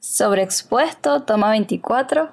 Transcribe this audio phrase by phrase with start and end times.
[0.00, 2.28] Sobreexpuesto, toma 24.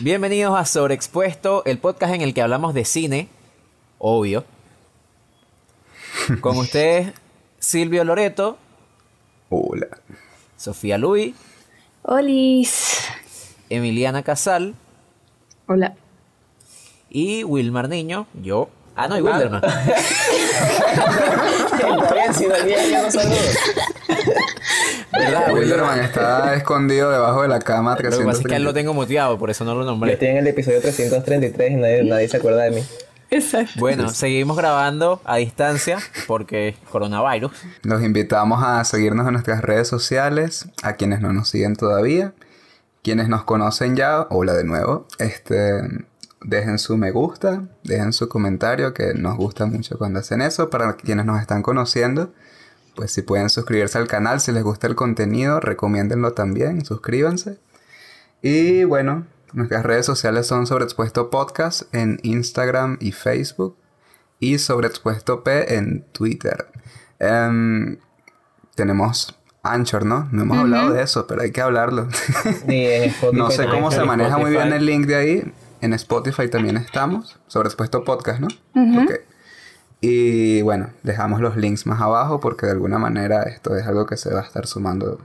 [0.00, 3.28] Bienvenidos a Sobreexpuesto, el podcast en el que hablamos de cine,
[3.98, 4.44] obvio.
[6.40, 7.12] Con ustedes,
[7.58, 8.56] Silvio Loreto,
[9.50, 9.88] Hola.
[10.56, 11.34] Sofía Luis,
[12.02, 13.00] Olis.
[13.70, 14.74] Emiliana Casal
[15.66, 15.94] Hola.
[17.10, 18.68] y Wilmar Niño, yo.
[18.96, 19.62] Ah, no, y Wilderman.
[22.36, 23.36] Si olvides yo no saludo.
[25.12, 28.64] ¿Verdad, Wilderman está escondido debajo de la cama Lo que pasa es que a él
[28.64, 28.64] 330.
[28.64, 30.12] lo tengo muteado, por eso no lo Yo nombré.
[30.14, 32.84] estoy en el episodio 333 y nadie, nadie se acuerda de mí.
[33.30, 33.72] Exacto.
[33.78, 37.52] Bueno, seguimos grabando a distancia porque coronavirus.
[37.82, 42.32] Los invitamos a seguirnos en nuestras redes sociales, a quienes no nos siguen todavía,
[43.02, 45.80] quienes nos conocen ya, hola de nuevo, este,
[46.44, 50.94] dejen su me gusta, dejen su comentario, que nos gusta mucho cuando hacen eso, para
[50.94, 52.32] quienes nos están conociendo,
[52.94, 57.58] pues si pueden suscribirse al canal, si les gusta el contenido, recomiéndenlo también, suscríbanse.
[58.42, 63.76] Y bueno, nuestras redes sociales son Sobreexpuesto Podcast en Instagram y Facebook
[64.38, 66.66] y Sobreexpuesto P en Twitter.
[67.18, 67.96] Em,
[68.74, 70.28] tenemos Anchor, ¿no?
[70.30, 72.08] No hemos hablado de eso, pero hay que hablarlo.
[73.06, 75.52] Spotify no sé cómo se maneja muy bien el link de ahí.
[75.84, 77.38] En Spotify también estamos.
[77.46, 78.48] Sobreexpuesto Podcast, ¿no?
[79.02, 79.12] Ok.
[80.00, 84.16] Y bueno, dejamos los links más abajo porque de alguna manera esto es algo que
[84.16, 85.18] se va a estar sumando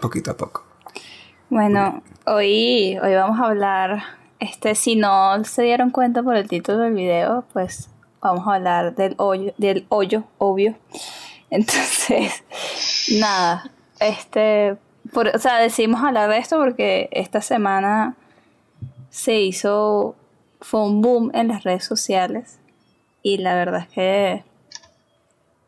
[0.00, 0.64] poquito a poco.
[1.48, 4.02] Bueno, hoy, hoy vamos a hablar,
[4.40, 7.88] este, si no se dieron cuenta por el título del video, pues
[8.20, 10.74] vamos a hablar del hoyo, del hoyo, obvio.
[11.50, 12.42] Entonces,
[13.20, 13.70] nada,
[14.00, 14.76] este,
[15.12, 18.16] por- o sea, decidimos hablar de esto porque esta semana
[19.10, 20.16] se hizo,
[20.60, 22.58] fue un boom en las redes sociales
[23.22, 24.44] y la verdad es que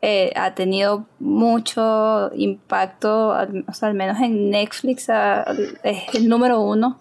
[0.03, 5.07] eh, ha tenido mucho impacto, al, o sea, al menos en Netflix
[5.83, 6.97] es el número uno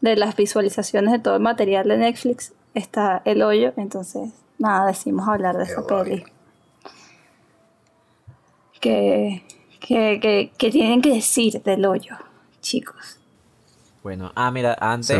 [0.00, 5.26] de las visualizaciones de todo el material de Netflix, está El Hoyo, entonces nada, decimos
[5.26, 6.24] hablar de esa peli.
[8.80, 9.42] ¿Qué,
[9.80, 12.16] qué, qué- qué tienen que decir del hoyo,
[12.60, 13.18] chicos?
[14.04, 15.18] Bueno, ah, mira, antes,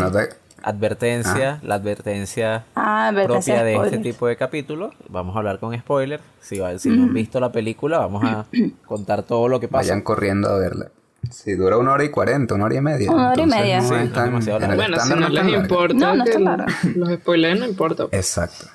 [0.62, 4.02] advertencia, la advertencia Ah, advertencia propia de este spoilers.
[4.02, 4.94] tipo de capítulos.
[5.08, 6.20] Vamos a hablar con spoiler.
[6.40, 8.44] Si, no han visto la película, vamos a
[8.86, 9.88] contar todo lo que pasa.
[9.88, 10.90] Vayan corriendo a verla.
[11.30, 13.10] Si dura una hora y cuarenta, una hora y media.
[13.10, 13.80] Una hora y media.
[13.80, 14.74] no Sí, es es tan- larga.
[14.74, 18.04] Bueno, si no es les importa No, no está los spoilers, no importa.
[18.12, 18.66] Exacto.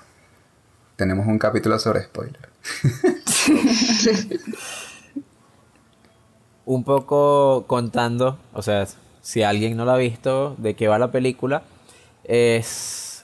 [0.95, 2.49] Tenemos un capítulo sobre spoiler.
[6.65, 8.85] un poco contando, o sea,
[9.21, 11.63] si alguien no la ha visto, de qué va la película,
[12.23, 13.23] es...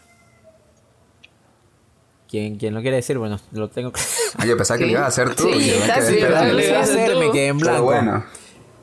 [2.29, 3.17] ¿Quién, quién lo quiere decir?
[3.17, 4.01] Bueno, lo tengo que...
[4.37, 5.43] Ah, yo pensaba que lo ibas a hacer tú.
[5.43, 6.53] Sí, yo me está quedé bien, esperando.
[6.55, 7.85] Lo iba a hacer, me quedé en Pero blanco.
[7.85, 8.25] bueno,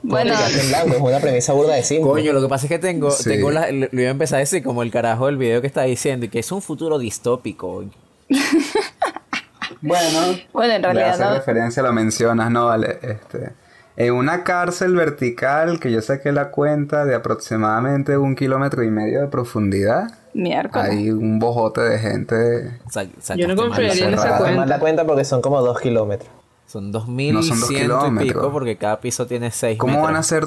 [0.02, 0.34] Bueno,
[0.68, 2.10] blanco, es una premisa burda de simple.
[2.10, 3.24] Coño, lo que pasa es que tengo, Sí.
[3.28, 5.66] tengo la- lo lo iba a empezar a decir como el carajo del video que
[5.66, 7.84] está diciendo, y que es un futuro distópico.
[9.82, 10.38] bueno.
[10.52, 11.34] bueno, en Le realidad hace no.
[11.34, 12.66] referencia, lo mencionas, ¿no?
[12.66, 13.52] Vale, este...
[13.96, 19.20] En una cárcel vertical que yo saqué la cuenta de aproximadamente un kilómetro y medio
[19.20, 20.88] de profundidad, Miércoles.
[20.90, 22.80] hay un bojote de gente.
[22.88, 24.64] Sa- Yo no confiaría en esa cuenta.
[24.66, 26.30] la cuenta porque son como dos kilómetros.
[26.66, 28.32] Son 2100 No son dos y kilómetros.
[28.42, 30.08] pico porque cada piso tiene 6 ¿Cómo metros.
[30.08, 30.44] van a ser?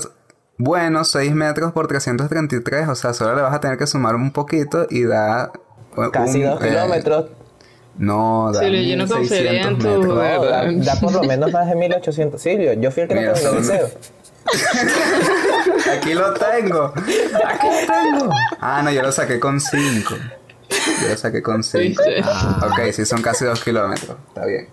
[0.58, 4.32] Bueno, 6 metros por 333, o sea, solo le vas a tener que sumar un
[4.32, 5.52] poquito y da...
[6.12, 7.26] Casi un, dos eh, kilómetros.
[7.98, 10.08] No, da Silvio, yo no confiaría en 1600 tu-.
[10.08, 12.42] No, da, da por lo menos más de 1800.
[12.42, 13.90] Silvio, yo fui el que lo terminó el liceo.
[15.98, 16.94] Aquí lo tengo.
[16.96, 18.30] Aquí lo tengo.
[18.60, 20.16] Ah, no, yo lo saqué con 5.
[21.02, 21.80] Yo lo saqué con 5.
[21.80, 22.22] ¿Viste?
[22.22, 24.18] Ok, sí, son casi 2 kilómetros.
[24.28, 24.68] Está bien.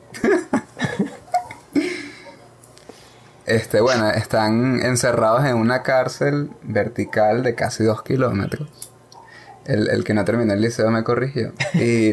[3.47, 8.69] Este, bueno, están encerrados en una cárcel vertical de casi 2 kilómetros.
[9.66, 11.53] El, el que no terminó el liceo me corrigió.
[11.75, 12.12] Y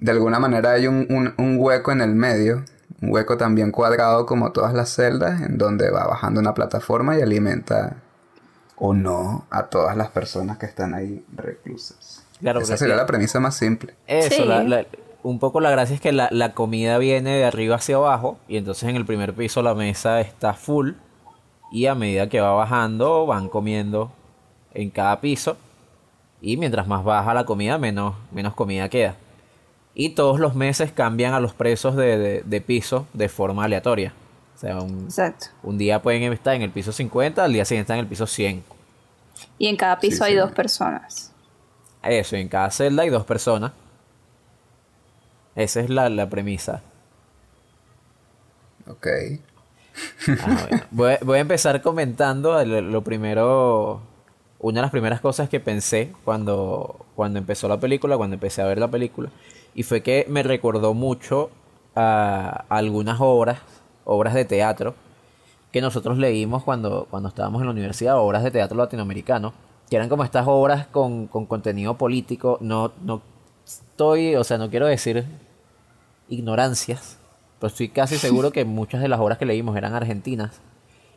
[0.00, 2.64] de alguna manera hay un, un- un hueco en el medio,
[3.02, 7.22] un hueco también cuadrado como todas las celdas, en donde va bajando una plataforma y
[7.22, 7.96] alimenta
[8.76, 12.24] o no a todas las personas que están ahí reclusas.
[12.40, 12.98] Claro, Esa sería sí.
[13.00, 13.94] la premisa más simple.
[14.06, 14.44] Eso, Sí.
[14.48, 14.86] la- la-
[15.24, 18.56] un poco la gracia es que la, la comida viene de arriba hacia abajo y
[18.56, 20.92] entonces en el primer piso la mesa está full
[21.72, 24.12] y a medida que va bajando van comiendo
[24.74, 25.56] en cada piso
[26.40, 29.16] y mientras más baja la comida menos, menos comida queda.
[29.98, 34.14] Y todos los meses cambian a los presos de, de- de piso de forma aleatoria.
[34.54, 35.46] O sea, un, Exacto.
[35.64, 38.26] un día pueden estar en el piso 50, al día siguiente están en el piso
[38.26, 38.62] 100.
[39.58, 40.38] Y en cada piso Sí, hay sí.
[40.38, 41.32] dos personas.
[42.02, 43.72] Eso, y en cada celda hay dos personas.
[45.56, 46.82] Esa es la, la premisa.
[48.86, 49.06] Ok.
[50.38, 50.84] Ah, bueno.
[50.90, 54.00] voy, voy a empezar comentando lo, lo primero,
[54.60, 58.66] una de las primeras cosas que pensé cuando, cuando empezó la película, cuando empecé a
[58.66, 59.30] ver la película,
[59.74, 61.50] y fue que me recordó mucho
[61.94, 63.60] a algunas obras,
[64.04, 64.94] obras de teatro,
[65.72, 69.52] que nosotros leímos cuando, cuando estábamos en la universidad, obras de teatro latinoamericano,
[69.90, 73.22] que eran como estas obras con, con contenido político, no, no
[73.66, 75.24] estoy, o sea, no quiero decir
[76.28, 77.18] ignorancias,
[77.58, 80.60] pero estoy casi seguro que muchas de las obras que leímos eran argentinas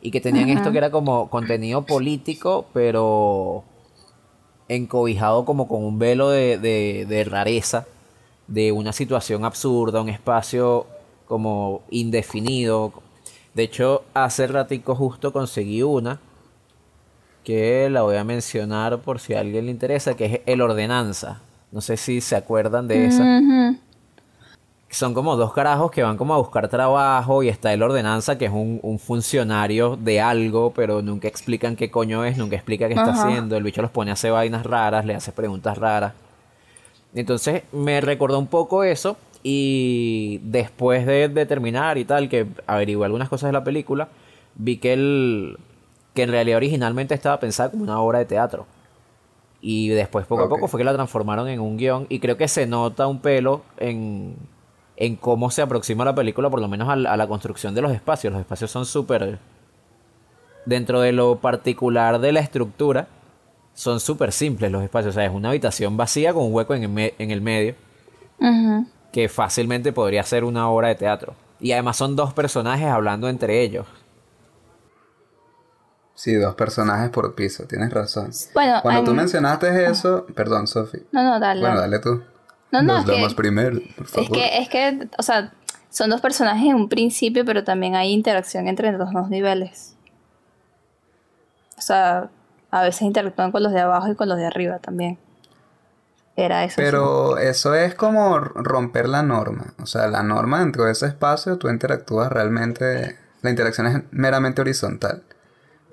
[0.00, 3.62] y que tenían esto que era como contenido político, pero
[4.68, 7.86] encobijado como con un velo de, de, de rareza,
[8.46, 10.86] de una situación absurda, un espacio
[11.26, 12.92] como indefinido.
[13.54, 16.20] De hecho, hace ratico justo conseguí una
[17.44, 21.40] que la voy a mencionar por si a alguien le interesa, que es El Ordenanza.
[21.72, 23.24] No sé si se acuerdan de esa.
[24.90, 28.44] Son como dos carajos que van como a buscar trabajo y está el ordenanza que
[28.44, 32.94] es un, un funcionario de algo, pero nunca explican qué coño es, nunca explica qué
[32.94, 33.56] está haciendo.
[33.56, 36.12] El bicho los pone a hacer vainas raras, le hace preguntas raras.
[37.14, 43.04] Entonces me recordó un poco eso y después de, de terminar y tal, que averigué
[43.04, 44.08] algunas cosas de la película,
[44.54, 45.58] vi que el
[46.14, 48.66] que en realidad originalmente estaba pensada como una obra de teatro.
[49.60, 52.48] Y después poco a poco fue que la transformaron en un guion y creo que
[52.48, 54.34] se nota un pelo en,
[54.96, 57.80] en cómo se aproxima la película, por lo menos a la, a la construcción de
[57.80, 58.32] los espacios.
[58.32, 59.38] Los espacios son súper...
[60.64, 63.08] Dentro de lo particular de la estructura,
[63.74, 65.14] son súper simples los espacios.
[65.14, 67.74] O sea, es una habitación vacía con un hueco en el, me- en el medio
[69.12, 71.34] que fácilmente podría ser una obra de teatro.
[71.60, 73.86] Y además son dos personajes hablando entre ellos.
[76.14, 78.30] Sí, dos personajes por piso, tienes razón.
[78.54, 80.98] Bueno, Cuando tú en- mencionaste eso, perdón, Sofi.
[81.12, 81.60] No, no, dale.
[81.60, 82.22] Bueno, dale tú.
[82.70, 84.24] No, no, Nos es que- primero, por favor.
[84.24, 85.52] Es que, es que, o sea,
[85.90, 89.94] son dos personajes en un principio, pero también hay interacción entre los dos niveles.
[91.76, 92.30] O sea,
[92.72, 95.18] a veces interactúan con los de abajo y con los de arriba también.
[96.34, 96.76] Era eso.
[96.76, 96.80] sí.
[96.82, 99.74] Pero eso es como romper la norma.
[99.80, 103.18] O sea, la norma dentro de ese espacio, tú interactúas realmente.
[103.42, 105.22] La interacción es meramente horizontal.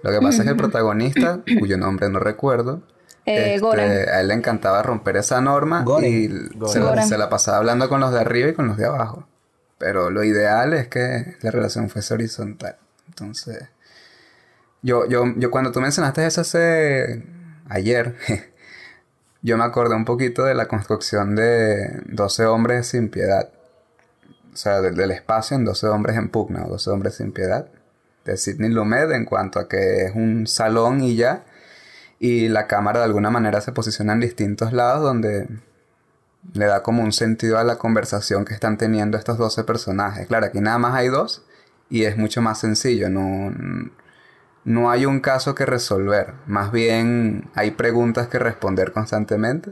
[0.02, 2.82] Lo que pasa es que el protagonista, cuyo nombre no recuerdo,
[3.26, 6.30] Eh, este, a él le encantaba romper esa norma y
[6.68, 9.28] se la, se la pasaba hablando con los de arriba y con los de abajo.
[9.78, 12.78] Pero lo ideal es que la relación fuese horizontal.
[13.08, 13.68] Entonces,
[14.82, 17.24] yo, yo, yo cuando tú mencionaste eso hace
[17.68, 18.16] ayer,
[19.42, 23.50] yo me acordé un poquito de la construcción de 12 hombres sin piedad.
[24.54, 27.68] O sea, del, del espacio en 12 hombres en pugna o 12 hombres sin piedad.
[28.26, 31.46] De Sidney Lumet en cuanto a que es un salón y ya.
[32.20, 35.48] Y la cámara de alguna manera se posiciona en distintos lados donde
[36.54, 40.28] le da como un sentido a la conversación que están teniendo estos 12 personajes.
[40.28, 41.44] Claro, aquí nada más hay dos
[41.90, 43.10] y es mucho más sencillo.
[43.10, 43.54] No,
[44.66, 46.34] no hay un caso que resolver.
[46.48, 49.72] Más bien hay preguntas que responder constantemente.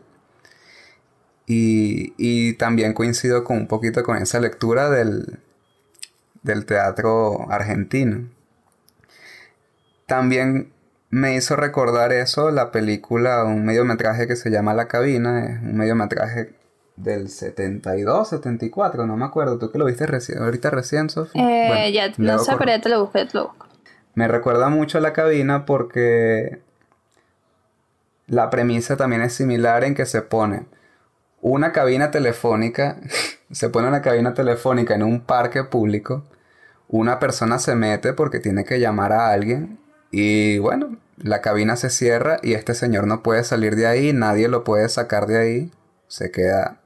[1.46, 5.40] Y, y también coincido con un poquito con esa lectura del,
[6.44, 8.28] del teatro argentino.
[10.06, 10.72] También
[11.10, 15.78] me hizo recordar eso la película, un mediometraje que se llama La Cabina, es un
[15.78, 16.54] mediometraje
[16.98, 21.44] del 72, 74, no me acuerdo, tú que lo viste recién, ahorita recién, Sofía.
[21.44, 23.67] Eh, Bueno, ya, no sé, pero ya te lo busco, ya te lo busco.
[24.18, 26.60] Me recuerda mucho a la cabina porque
[28.26, 30.66] la premisa también es similar en que se pone
[31.40, 32.98] una cabina telefónica,
[33.52, 36.24] se pone una cabina telefónica en un parque público,
[36.88, 39.78] una persona se mete porque tiene que llamar a alguien
[40.10, 44.48] y bueno, la cabina se cierra y este señor no puede salir de ahí, nadie
[44.48, 45.72] lo puede sacar de ahí,
[46.08, 46.82] se queda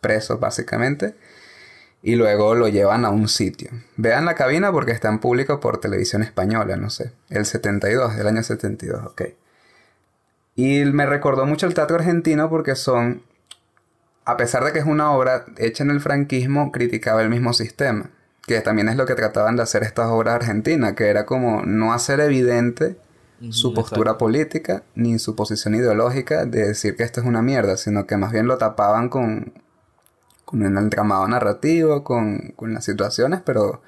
[0.00, 1.16] preso básicamente
[2.06, 3.68] y luego lo llevan a un sitio.
[3.96, 7.10] Vean la cabina porque está en público por televisión española, no sé.
[7.30, 9.22] El 72, del año 72, ok.
[10.54, 13.22] Y me recordó mucho el teatro argentino porque son,
[14.24, 18.10] a pesar de que es una obra hecha en el franquismo, criticaba el mismo sistema.
[18.46, 21.92] Que también es lo que trataban de hacer estas obras argentinas, que era como no
[21.92, 22.94] hacer evidente
[23.50, 24.18] su postura exacto.
[24.26, 28.30] política ni su posición ideológica de decir que esto es una mierda, sino que más
[28.30, 29.52] bien lo tapaban con,
[30.46, 33.82] con un entramado narrativo, con, con las situaciones, pero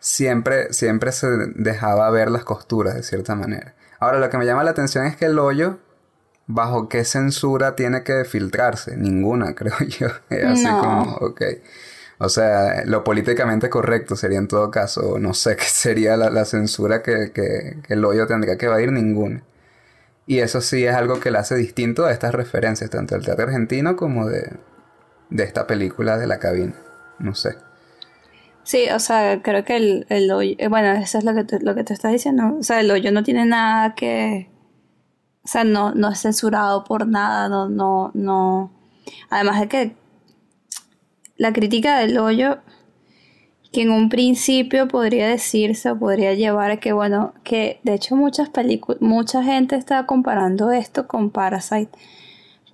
[0.00, 3.76] siempre, siempre se dejaba ver las costuras de cierta manera.
[4.00, 5.78] Ahora, lo que me llama la atención es que el hoyo,
[6.46, 8.96] ¿bajo qué censura tiene que filtrarse?
[8.96, 10.08] Ninguna, creo yo.
[10.48, 10.80] Así No.
[10.80, 11.42] como, ok.
[12.18, 16.44] O sea, lo políticamente correcto sería en todo caso, no sé qué sería la, la
[16.46, 19.44] censura que, que, que el hoyo tendría que evadir, ninguna.
[20.26, 23.44] Y eso sí es algo que le hace distinto a estas referencias, tanto del teatro
[23.46, 24.52] argentino como de,
[25.30, 26.74] de esta película de la cabina.
[27.18, 27.56] No sé.
[28.62, 31.58] Sí, o sea, creo que el, el hoyo, eh, bueno, eso es lo que, tú,
[31.60, 32.56] lo que tú estás diciendo.
[32.58, 34.50] O sea, el hoyo no tiene nada que,
[35.44, 38.72] o sea, no, no es censurado por nada, no, no, no.
[39.30, 39.96] Además de que
[41.36, 42.58] la crítica del hoyo,
[43.72, 48.16] que en un principio podría decirse o podría llevar a que, bueno, que de hecho
[48.16, 51.96] muchas películas, mucha gente está comparando esto con Parasite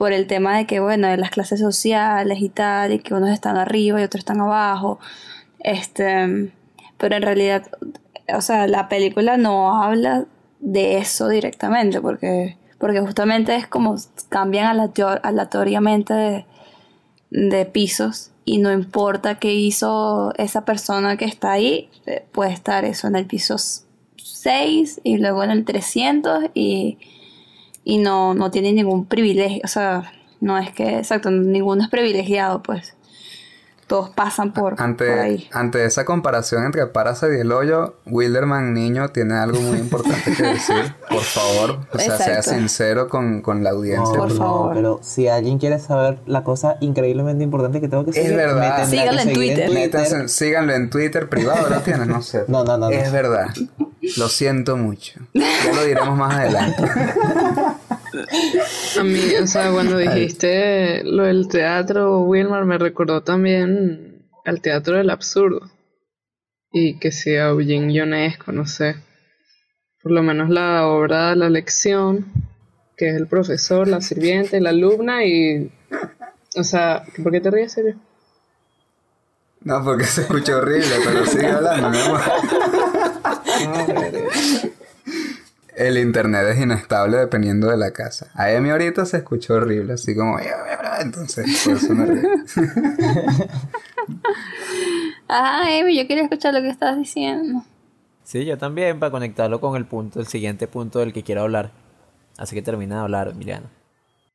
[0.02, 3.30] por el tema de que, bueno, de las clases sociales y tal, y que unos
[3.30, 4.98] están arriba y otros están abajo.
[5.60, 6.50] Este,
[6.98, 7.70] pero en realidad,
[8.34, 10.26] o sea, la película no habla
[10.58, 13.94] de eso directamente, porque, porque justamente es como
[14.28, 16.46] cambian aleator- aleatoriamente de,
[17.30, 22.84] de pisos y no importa qué hizo esa persona que está ahí, eh, puede estar
[22.84, 23.54] eso en el piso
[24.16, 26.98] 6 y luego en el 300 y,
[27.84, 32.62] y no, no tiene ningún privilegio, o sea, no es que, exacto, ninguno es privilegiado,
[32.62, 32.94] pues
[33.92, 35.50] todos pasan por, por ahí.
[35.52, 40.42] ante esa comparación entre Parasite y el hoyo, Wilderman niño tiene algo muy importante que
[40.42, 40.94] decir.
[41.10, 44.16] Por favor, o sea, sea sincero con, con la audiencia.
[44.16, 44.74] Por no, favor.
[44.74, 48.88] pero si alguien quiere saber la cosa increíblemente importante que tengo que Es seguir, verdad.
[48.88, 50.28] Síganlo en Twitter.
[50.30, 52.06] Síganlo en Twitter privado, ¿lo tienes?
[52.06, 52.44] No sé.
[52.48, 52.90] No, no, no, no.
[52.90, 53.48] Es verdad.
[54.16, 55.20] Lo siento mucho.
[55.34, 56.82] Ya lo diremos más adelante.
[58.98, 64.96] A mí, o sea, cuando dijiste lo del teatro, Wilmar, me recordó también al teatro
[64.96, 65.70] del absurdo.
[66.70, 68.96] Y que sea Eugene Ionesco, no sé.
[70.02, 72.32] Por lo menos la obra de la lección,
[72.96, 75.70] que es el profesor, la sirviente, la alumna y...
[76.56, 77.96] O sea, ¿por qué te ríes, serio?
[79.60, 82.20] No, porque se escucha horrible, pero sigue hablando, mi amor.
[85.76, 88.30] El internet es inestable dependiendo de la casa.
[88.34, 90.38] A Emi ahorita se escuchó horrible, así como...
[91.00, 92.28] Entonces, por eso me río.
[95.34, 97.64] Ah, Amy, yo quería escuchar lo que estabas diciendo.
[98.22, 101.70] Sí, yo también, para conectarlo con el punto, el siguiente punto del que quiero hablar.
[102.36, 103.70] Así que termina de hablar, Emiliano.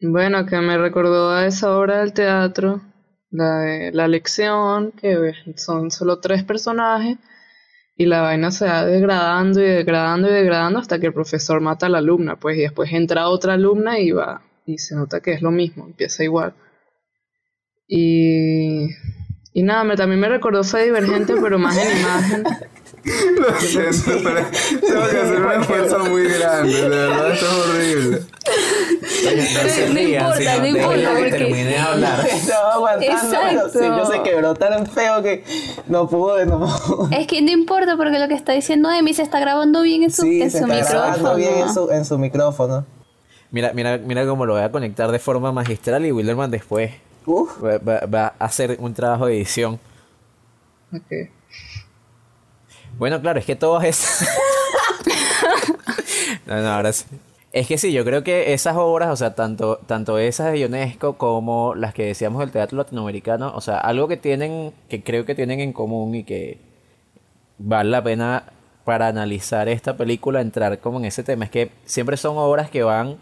[0.01, 2.82] Bueno, que me recordó a esa obra del teatro,
[3.29, 7.17] la de la lección, que son solo tres personajes,
[7.98, 11.88] y la vaina se va degradando y degradando y degradando hasta que el profesor mata
[11.88, 15.32] a la alumna, pues, y después entra otra alumna y va, y se nota que
[15.32, 16.54] es lo mismo, empieza igual.
[17.88, 18.89] Y,
[19.54, 22.44] y nada, me, también me recordó Fe Divergente, pero más en imagen.
[23.08, 24.46] Lo siento, pero
[24.86, 26.74] tengo que hacer un esfuerzo muy grande.
[26.82, 28.20] De verdad, esto es horrible.
[29.28, 32.28] No se importa, no importa, que porque- termine de hablar.
[32.32, 35.44] Estaba aguantando, pero sí, yo sé que quebró tan feo que
[35.88, 37.20] no pude, no pude.
[37.22, 40.12] Es que no importa porque lo que está diciendo Emi se está grabando bien en
[40.12, 41.36] su, Sí, en se su está grabando micrófono.
[41.36, 42.86] bien en su, en su micrófono.
[43.52, 46.92] Mira, mira, mira cómo lo voy a conectar de forma magistral y Wilderman después
[47.26, 47.64] Uf.
[47.64, 49.80] va, va- va a hacer un trabajo de edición.
[50.94, 51.30] Ok.
[52.98, 54.27] Bueno, claro, es que todo es...
[56.48, 57.06] no, no, ahora sí.
[57.54, 61.18] Es que sí, yo creo que esas obras, o sea, tanto, tanto esas de Ionesco
[61.18, 65.34] como las que decíamos del teatro latinoamericano, o sea, algo que tienen, que creo que
[65.34, 66.60] tienen en común y que
[67.58, 68.44] vale la pena
[68.84, 72.84] para analizar esta película, entrar como en ese tema, es que siempre son obras que
[72.84, 73.18] van,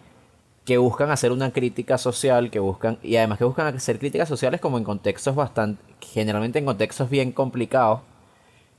[0.65, 4.59] que buscan hacer una crítica social, que buscan, y además que buscan hacer críticas sociales
[4.59, 8.01] como en contextos bastante, generalmente en contextos bien complicados,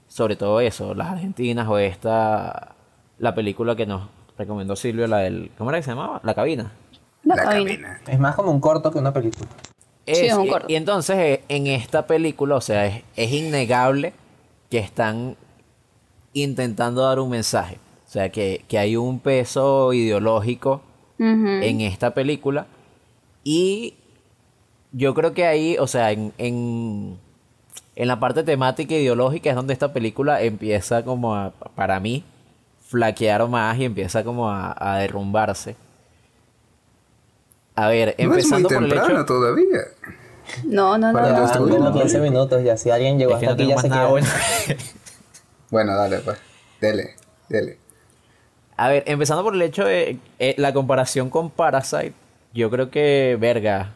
[0.08, 2.74] sobre todo eso, las argentinas o esta,
[3.18, 4.08] la película que nos
[4.38, 6.20] recomendó Silvio, la del, ¿cómo era que se llamaba?
[6.22, 6.72] La cabina.
[7.24, 7.64] La La cabina.
[7.64, 8.00] cabina.
[8.08, 9.48] Es más como un corto que una película.
[10.06, 10.66] Sí, Es- es un y- corto.
[10.68, 14.12] y, entonces eh, en esta película, o sea, es, es innegable
[14.70, 15.36] que están
[16.32, 17.78] intentando dar un mensaje.
[18.06, 20.80] O sea, que, que hay un peso ideológico
[21.18, 22.66] en esta película.
[23.42, 23.94] Y
[24.92, 27.18] yo creo que ahí, o sea, en, en,
[27.96, 32.24] en la parte temática e ideológica es donde esta película empieza como a, para mí,
[32.86, 35.76] flaquear más y empieza como a, a derrumbarse.
[37.74, 39.26] A ver, No es muy empezando por el temprano hecho...
[39.26, 39.80] todavía.
[40.64, 41.12] No, no, no.
[41.12, 41.40] Para no.
[41.42, 42.22] Destruirlo, como 15 ¿no?
[42.24, 42.76] minutos ya.
[42.76, 44.10] Si alguien llegó Es que hasta no aquí ya se nada queda.
[44.10, 44.26] bueno.
[45.68, 46.38] Bueno, dale, pues.
[46.80, 47.16] Dele,
[47.48, 47.78] dele.
[48.76, 52.12] A ver, empezando por el hecho de eh, la comparación con Parasite,
[52.54, 53.90] yo creo que, verga,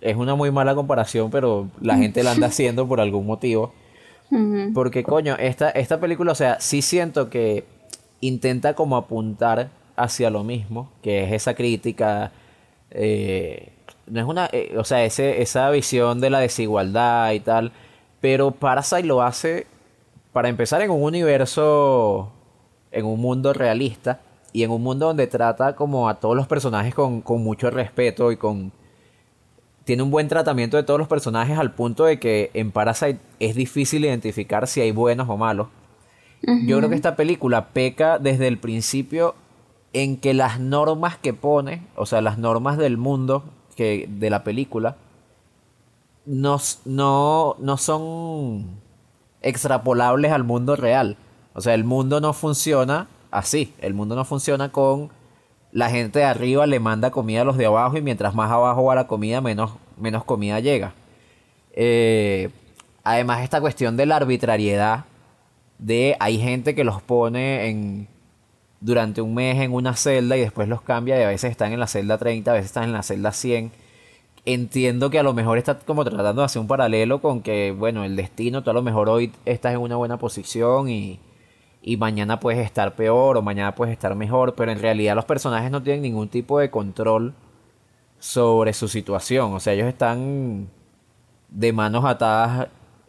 [0.00, 3.72] es una muy mala comparación, pero la gente la anda haciendo por algún motivo.
[4.74, 7.64] Porque, coño, esta, esta película, o sea, sí siento que
[8.20, 12.32] intenta como apuntar hacia lo mismo, que es esa crítica,
[12.90, 13.72] eh,
[14.06, 17.72] no es una, eh, o sea, ese, esa visión de la desigualdad y tal,
[18.20, 19.66] pero Parasite lo hace,
[20.32, 22.32] para empezar, en un universo,
[22.90, 24.20] en un mundo realista,
[24.52, 28.32] y en un mundo donde trata como a todos los personajes con, con mucho respeto
[28.32, 28.72] y con
[29.86, 33.54] tiene un buen tratamiento de todos los personajes al punto de que en Parasite es
[33.54, 35.68] difícil identificar si hay buenos o malos.
[36.42, 39.36] Yo creo que esta película peca desde el principio
[39.92, 43.44] en que las normas que pone, o sea, las normas del mundo
[43.76, 44.96] que, de la película,
[46.24, 48.66] no, no, no son
[49.40, 51.16] extrapolables al mundo real.
[51.54, 53.72] O sea, el mundo no funciona así.
[53.78, 55.10] El mundo no funciona con
[55.72, 58.84] la gente de arriba le manda comida a los de abajo y mientras más abajo
[58.84, 60.94] va la comida, menos, menos comida llega.
[61.72, 62.50] Eh,
[63.04, 65.04] además, esta cuestión de la arbitrariedad
[65.78, 68.08] de hay gente que los pone en
[68.80, 71.80] durante un mes en una celda y después los cambia y a veces están en
[71.80, 73.72] la celda 30, a veces están en la celda 100.
[74.44, 78.04] Entiendo que a lo mejor está como tratando de hacer un paralelo con que, bueno,
[78.04, 81.18] el destino, tú a lo mejor hoy estás en una buena posición y,
[81.86, 85.70] y mañana puedes estar peor o mañana puedes estar mejor, pero en realidad los personajes
[85.70, 87.32] no tienen ningún tipo de control
[88.18, 90.68] sobre su situación, o sea, ellos están
[91.48, 92.66] de manos atadas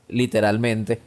[0.07, 1.01] literalmente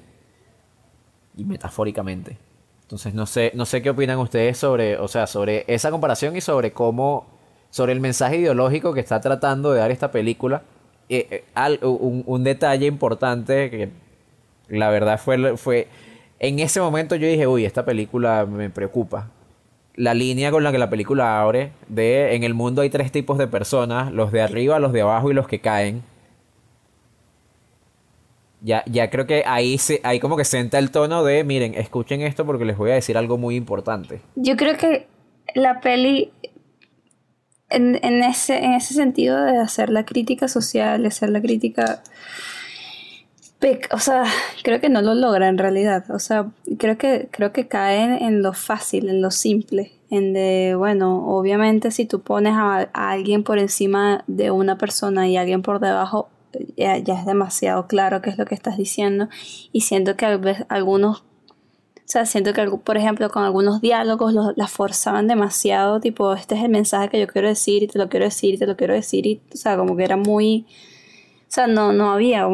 [1.36, 2.38] y metafóricamente.
[2.82, 6.40] Entonces no sé, no sé qué opinan ustedes sobre, o sea, sobre esa comparación y
[6.40, 7.28] sobre cómo,
[7.70, 10.64] sobre el mensaje ideológico que está tratando de dar esta película.
[11.08, 13.90] Eh, eh, un, detalle importante que
[14.68, 15.86] la verdad fue, fue,
[16.40, 19.28] en ese momento yo dije, uy, esta película me preocupa.
[19.94, 23.36] La línea con la que la película abre de en el mundo hay tres tipos
[23.36, 26.02] de personas, los de arriba, los de abajo y los que caen.
[28.62, 32.22] Ya, ya creo que ahí, se, ahí como que senta el tono de, miren, escuchen
[32.22, 34.22] esto porque les voy a decir algo muy importante.
[34.34, 35.06] Yo creo que
[35.54, 36.32] la peli,
[37.68, 42.02] en, en, ese, en ese sentido de hacer la crítica social, de hacer la crítica...
[43.92, 44.24] O sea,
[44.62, 46.04] creo que no lo logra en realidad.
[46.10, 49.92] O sea, creo que, creo que cae en lo fácil, en lo simple.
[50.10, 55.28] En de, bueno, obviamente si tú pones a, a alguien por encima de una persona
[55.28, 56.28] y alguien por debajo,
[56.76, 59.28] ya, es demasiado claro qué es lo que estás diciendo
[59.72, 60.26] y siento que
[60.68, 61.22] algunos, o
[62.06, 66.64] sea, siento que por ejemplo con algunos diálogos los, la forzaban demasiado, tipo, este es
[66.64, 68.94] el mensaje que yo quiero decir y te lo quiero decir y te lo quiero
[68.94, 70.66] decir y, o sea, como que era muy,
[71.42, 72.48] o sea, no, no había,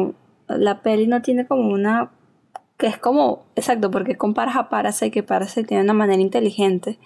[0.47, 2.11] la peli no tiene como una,
[2.77, 6.99] que es como, exacto, porque comparas a Parasite, que Parasite tiene una manera inteligente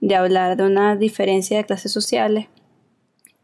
[0.00, 2.46] de hablar de una diferencia de clases sociales,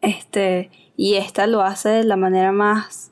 [0.00, 3.10] este, y esta lo hace de la manera más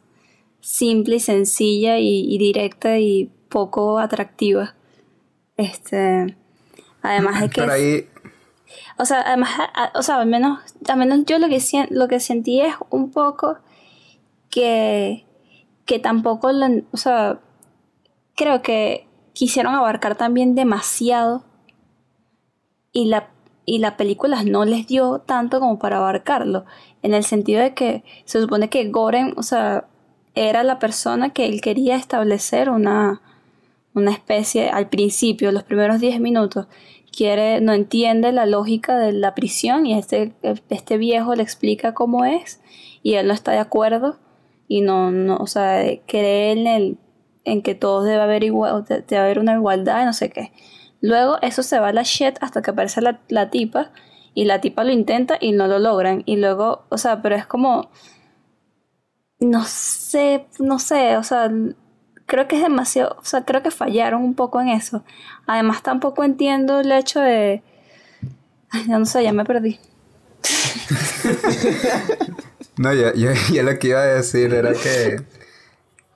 [0.60, 4.74] simple y sencilla y, directa y poco atractiva.
[5.56, 6.36] Este,
[7.02, 8.08] además de que...
[8.98, 9.50] O sea, además,
[9.94, 13.58] o sea, al menos, al menos yo lo que, lo que sentí es un poco
[14.48, 15.26] que,
[15.86, 16.50] que tampoco,
[16.92, 17.40] o sea,
[18.36, 21.44] creo que quisieron abarcar también demasiado
[22.92, 23.32] y la
[23.64, 26.64] y la película no les dio tanto como para abarcarlo,
[27.02, 29.86] en el sentido de que se supone que Goren, o sea,
[30.34, 33.20] era la persona que él quería establecer una,
[33.94, 36.66] una especie al principio, los primeros 10 minutos,
[37.12, 40.32] quiere, no entiende la lógica de la prisión y este,
[40.70, 42.60] este viejo le explica cómo es
[43.02, 44.16] y él no está de acuerdo
[44.68, 46.98] y no, no o sea, cree en, el,
[47.44, 50.52] en que todos debe haber, igual, debe haber una igualdad y no sé qué.
[51.02, 53.90] Luego eso se va a la shit hasta que aparece la, tipa
[54.34, 56.22] y la tipa lo intenta y no lo logran.
[56.26, 57.90] Y luego, o sea, pero es como...
[59.40, 61.50] No sé, no sé, o sea,
[62.26, 65.02] creo que es demasiado, o sea, creo que fallaron un poco en eso.
[65.48, 67.64] Además tampoco entiendo el hecho de...
[68.70, 69.80] Ay, no sé, ya me perdí.
[72.76, 73.12] no, yo,
[73.52, 75.20] yo, lo que iba a decir era que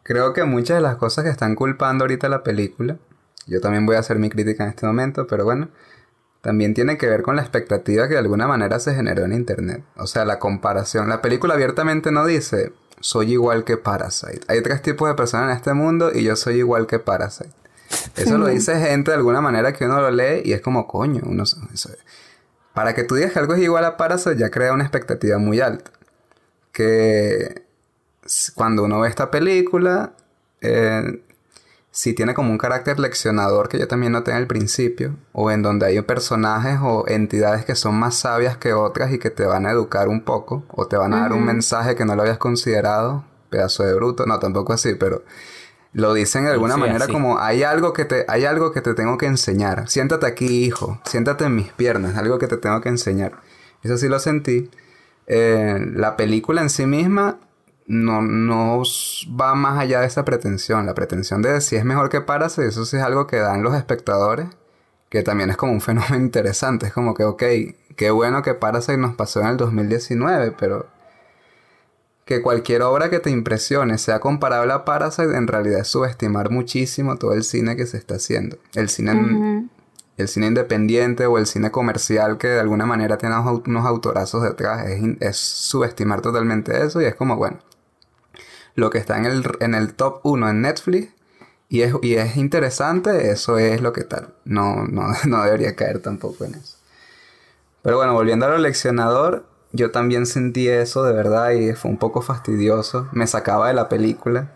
[0.02, 2.98] creo que muchas de las cosas que están culpando ahorita la película
[3.46, 5.68] yo también voy a hacer mi crítica en este momento, pero bueno,
[6.40, 9.84] también tiene que ver con la expectativa que de alguna manera se generó en Internet.
[9.96, 11.08] O sea, la comparación.
[11.08, 14.40] La película abiertamente no dice, soy igual que Parasite.
[14.48, 17.54] Hay tres tipos de personas en este mundo y yo soy igual que Parasite.
[18.16, 21.22] Eso lo dice gente de alguna manera que uno lo lee y es como, coño,
[21.24, 21.44] uno...
[22.74, 25.60] para que tú digas que algo es igual a Parasite ya crea una expectativa muy
[25.60, 25.92] alta.
[26.76, 27.62] Que
[28.54, 30.12] cuando uno ve esta película,
[30.60, 31.22] eh,
[31.90, 35.62] si tiene como un carácter leccionador que yo también noté en el principio, o en
[35.62, 39.64] donde hay personajes o entidades que son más sabias que otras y que te van
[39.64, 42.36] a educar un poco, o te van a dar un mensaje que no lo habías
[42.36, 45.24] considerado, pedazo de bruto, no, tampoco así, pero
[45.94, 49.16] lo dicen de alguna manera como hay algo que te hay algo que te tengo
[49.16, 49.88] que enseñar.
[49.88, 53.40] Siéntate aquí, hijo, siéntate en mis piernas, algo que te tengo que enseñar.
[53.82, 54.70] Eso sí lo sentí.
[55.26, 57.38] Eh, la película en sí misma
[57.86, 58.82] no, no
[59.40, 60.86] va más allá de esa pretensión.
[60.86, 63.74] La pretensión de si es mejor que Parasite, eso sí es algo que dan los
[63.74, 64.48] espectadores,
[65.08, 66.86] que también es como un fenómeno interesante.
[66.86, 67.42] Es como que, ok,
[67.96, 70.86] qué bueno que Parasite nos pasó en el 2019, pero
[72.24, 77.16] que cualquier obra que te impresione sea comparable a Parasite, en realidad es subestimar muchísimo
[77.16, 78.58] todo el cine que se está haciendo.
[78.74, 79.68] El cine,
[80.16, 84.86] el cine independiente o el cine comercial que de alguna manera tiene unos autorazos detrás,
[84.88, 87.58] es, es subestimar totalmente eso y es como, bueno,
[88.74, 91.08] lo que está en el, en el top 1 en Netflix
[91.68, 94.34] y es, y es interesante, eso es lo que tal.
[94.44, 96.76] No, no, no debería caer tampoco en eso.
[97.82, 102.22] Pero bueno, volviendo al leccionador, yo también sentí eso de verdad y fue un poco
[102.22, 103.08] fastidioso.
[103.12, 104.52] Me sacaba de la película.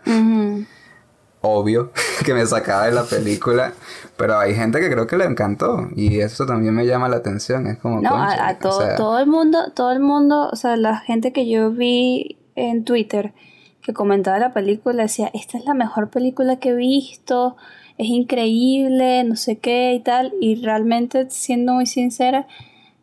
[1.41, 1.91] Obvio
[2.25, 3.73] que me sacaba de la película.
[4.21, 5.87] Pero hay gente que creo que le encantó.
[5.95, 7.65] Y eso también me llama la atención.
[7.65, 8.01] Es como.
[8.01, 11.71] No, a, todo, todo el mundo, todo el mundo, o sea, la gente que yo
[11.71, 13.33] vi en Twitter
[13.81, 17.55] que comentaba la película decía, esta es la mejor película que he visto,
[17.97, 20.33] es increíble, no sé qué y tal.
[20.39, 22.45] Y realmente, siendo muy sincera,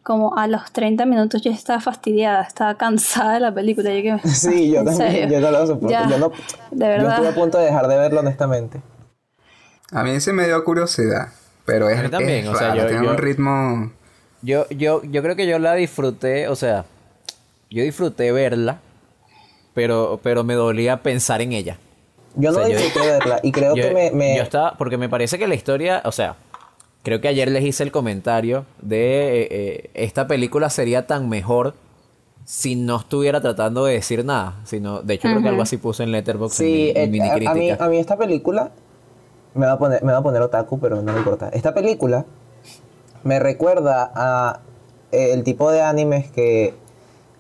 [0.05, 3.91] como a los 30 minutos yo estaba fastidiada, estaba cansada de la película.
[4.25, 5.89] sí, yo también, yo no lo soporto.
[6.09, 6.31] yo, no,
[6.71, 7.03] de verdad.
[7.03, 8.81] yo estuve a punto de dejar de verlo honestamente.
[9.93, 11.29] A mí sí me dio curiosidad,
[11.65, 13.93] pero es, también, o sea, yo, tiene un ritmo...
[14.43, 16.85] Yo, yo, yo creo que yo la disfruté, o sea,
[17.71, 18.81] yo disfruté verla,
[19.75, 21.79] pero, pero me dolía pensar en ella.
[22.37, 24.37] Yo no disfruté verla y creo que me, me...
[24.37, 26.37] Yo estaba, porque me parece que la historia, o sea,
[27.09, 31.75] Creo que ayer les hice el comentario de eh, eh, esta película sería tan mejor
[32.45, 34.57] si no estuviera tratando de decir nada.
[34.65, 37.55] Sino, de hecho, creo que algo así puse en Letterboxd sí, en, mi, eh, a,
[37.55, 38.73] mí, a mí esta película
[39.55, 41.49] me va a poner, me va a poner otaku, pero no me importa.
[41.53, 42.25] Esta película
[43.25, 44.61] me recuerda a
[45.11, 46.75] el tipo de animes que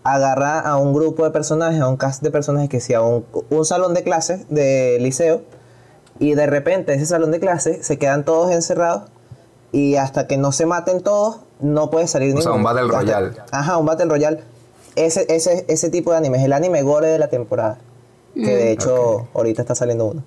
[0.02, 3.64] agarra a un grupo de personajes, a un cast de personajes que sea un, un
[3.64, 5.42] salón de clases de liceo
[6.18, 9.04] y de repente ese salón de clases se quedan todos encerrados
[9.72, 13.32] y hasta que no se maten todos, no puede salir o Sea, un Battle Royale.
[13.50, 14.40] Ajá, un Battle Royale.
[14.96, 17.78] Ese, ese, ese tipo de anime es el anime gore de la temporada.
[18.34, 18.72] Que de mm.
[18.72, 20.22] hecho ahorita está saliendo uno.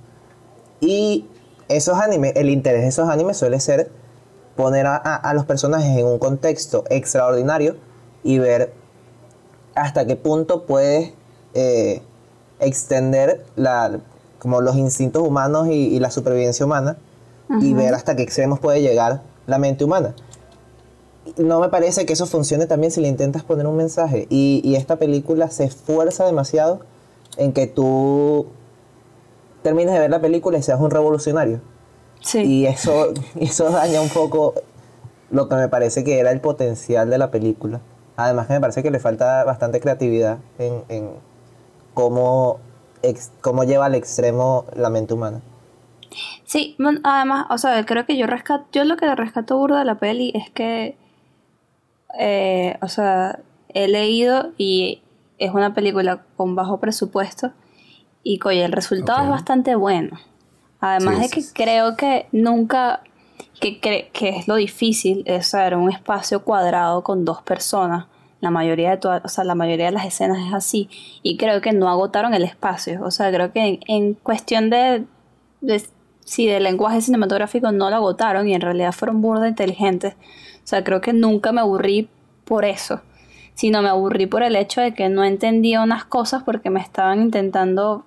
[0.80, 1.28] Y
[1.76, 3.90] esos animes, el interés de esos animes suele ser
[4.56, 7.78] poner a, los personajes en un contexto extraordinario
[8.24, 8.74] y ver
[9.76, 11.14] hasta qué punto puedes
[11.54, 12.02] eh,
[12.60, 14.00] extender la,
[14.40, 16.98] como los instintos humanos y, la supervivencia humana
[17.60, 20.16] y ver hasta qué extremos puede llegar la mente humana.
[21.38, 24.28] No me parece que eso funcione también si le intentas poner un mensaje.
[24.30, 26.80] Y, esta película se esfuerza demasiado
[27.38, 28.48] en que tú
[29.62, 31.62] termines de ver la película y seas un revolucionario.
[32.22, 32.40] Sí.
[32.40, 34.54] Y eso, eso daña un poco
[35.30, 37.82] lo que me parece que era el potencial de la película.
[38.18, 41.10] Además que me parece que le falta bastante creatividad en, en
[41.94, 42.60] cómo,
[43.42, 45.42] cómo lleva al extremo la mente humana.
[46.44, 49.96] Sí, además, o sea, creo que yo rescato, yo lo que rescato burdo de la
[49.96, 50.98] peli es que,
[52.20, 55.02] eh, o sea, he leído y
[55.38, 57.54] es una película con bajo presupuesto
[58.24, 60.20] y coye, el resultado es bastante bueno.
[60.80, 63.02] Además de que creo que nunca,
[63.60, 68.06] que, que es lo difícil, es saber un espacio cuadrado con dos personas.
[68.40, 70.90] La mayoría de todas, o sea, la mayoría de las escenas es así.
[71.22, 73.04] Y creo que no agotaron el espacio.
[73.04, 75.06] O sea, creo que en, cuestión de
[76.26, 80.14] si de lenguaje cinematográfico no lo agotaron y en realidad fueron burda inteligentes.
[80.64, 82.10] O sea, creo que nunca me aburrí
[82.46, 83.02] por eso,
[83.54, 87.22] sino me aburrí por el hecho de que no entendía unas cosas porque me estaban
[87.22, 88.06] intentando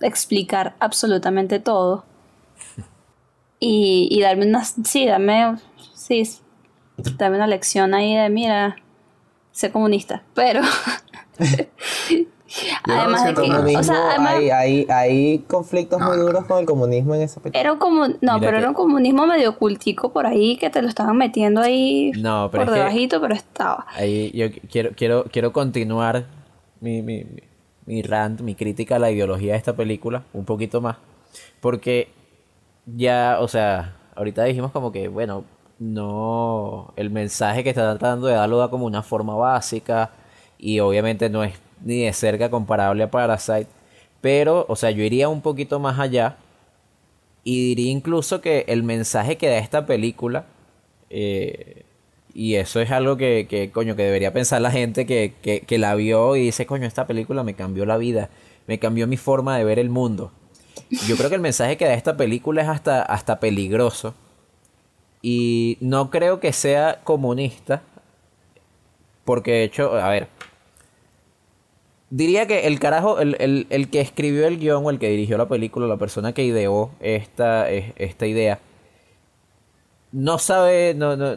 [0.00, 2.04] explicar absolutamente todo.
[3.60, 5.56] Y, y darme una, sí, dame,
[5.94, 6.22] sí,
[7.16, 8.76] dame una lección ahí de, mira,
[9.50, 10.60] sé comunista, pero
[12.84, 17.40] Además de que, o sea, hay, hay, conflictos muy duros con el comunismo en esa
[17.40, 17.60] película.
[17.60, 20.88] Era un como, no, pero era un comunismo medio cultico por ahí que te lo
[20.88, 23.86] estaban metiendo ahí no, pero por debajito, pero estaba.
[23.94, 26.24] Ahí yo quiero, quiero, quiero continuar
[26.80, 27.42] mi, mi, mi
[28.02, 30.96] rant, mi crítica a la ideología de esta película un poquito más.
[31.60, 32.08] Porque
[32.86, 35.44] ya, o sea, ahorita dijimos como que, bueno,
[35.78, 40.10] no, el mensaje que está tratando de darlo da como una forma básica
[40.58, 43.68] y obviamente no es ni de cerca comparable a Parasite.
[44.20, 46.36] Pero, o sea, yo iría un poquito más allá
[47.44, 50.46] y diría incluso que el mensaje que da esta película,
[51.10, 51.84] eh,
[52.38, 55.76] y eso es algo que, que, coño, que debería pensar la gente que, que, que
[55.76, 58.30] la vio y dice, coño, esta película me cambió la vida,
[58.68, 60.30] me cambió mi forma de ver el mundo.
[61.08, 64.14] Yo creo que el mensaje que da esta película es hasta, hasta peligroso.
[65.20, 67.82] Y no creo que sea comunista.
[69.24, 70.28] Porque de hecho, a ver,
[72.10, 75.48] Diría que el carajo, el, el, que escribió el guion o el que dirigió la
[75.48, 78.60] película, la persona que ideó esta, esta idea,
[80.12, 81.36] no sabe, no, no,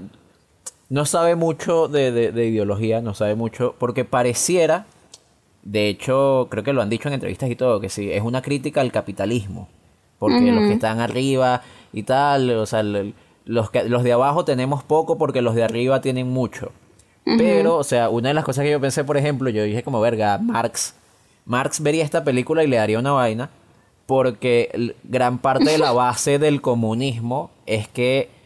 [0.91, 4.86] no sabe mucho de, de, ideología, no sabe mucho, porque pareciera
[5.63, 8.41] De hecho, creo que lo han dicho en entrevistas y todo, que sí, es una
[8.41, 9.69] crítica al capitalismo.
[10.19, 11.62] Porque los que están arriba
[11.93, 16.01] y tal, o sea, los, que, los de abajo tenemos poco porque los de arriba
[16.01, 16.73] tienen mucho.
[17.23, 20.01] Pero, o sea, una de las cosas que yo pensé, por ejemplo, yo dije como,
[20.01, 20.93] verga, Marx,
[21.45, 23.49] Marx vería esta película y le daría una vaina,
[24.08, 28.40] porque gran parte de la base del comunismo es que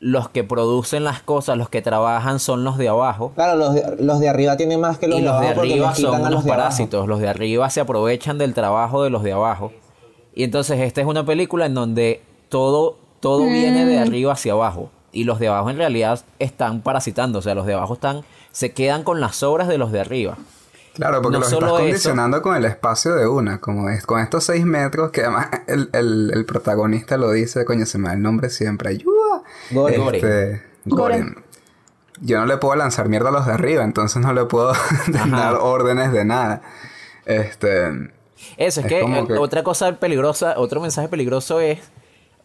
[0.00, 3.32] los que producen las cosas, los que trabajan son los de abajo.
[3.34, 5.48] Claro, los de, los de arriba tienen más que los, y de los abajo.
[5.48, 6.48] de porque arriba son los de abajo.
[6.48, 9.72] parásitos, los de arriba se aprovechan del trabajo de los de abajo.
[10.34, 14.90] Y entonces esta es una película en donde todo, todo viene de arriba hacia abajo.
[15.12, 18.72] Y los de abajo en realidad están parasitando, o sea, los de abajo están, se
[18.72, 20.36] quedan con las obras de los de arriba.
[20.96, 21.76] Claro, porque No los estás eso.
[21.76, 25.88] condicionando con el espacio de una, como es, con estos seis metros que además el,
[25.92, 29.42] el, el protagonista lo dice, coño, se me da el nombre siempre, ayuda.
[29.70, 29.96] Gore.
[29.98, 30.16] Gore.
[30.18, 31.44] Este, Goren.
[32.22, 34.72] Yo no le puedo lanzar mierda a los de arriba, entonces no le puedo
[35.08, 36.62] dar órdenes de nada.
[37.26, 38.10] Este, Eso,
[38.56, 41.78] es, Es que, como que- otra cosa peligrosa, otro mensaje peligroso es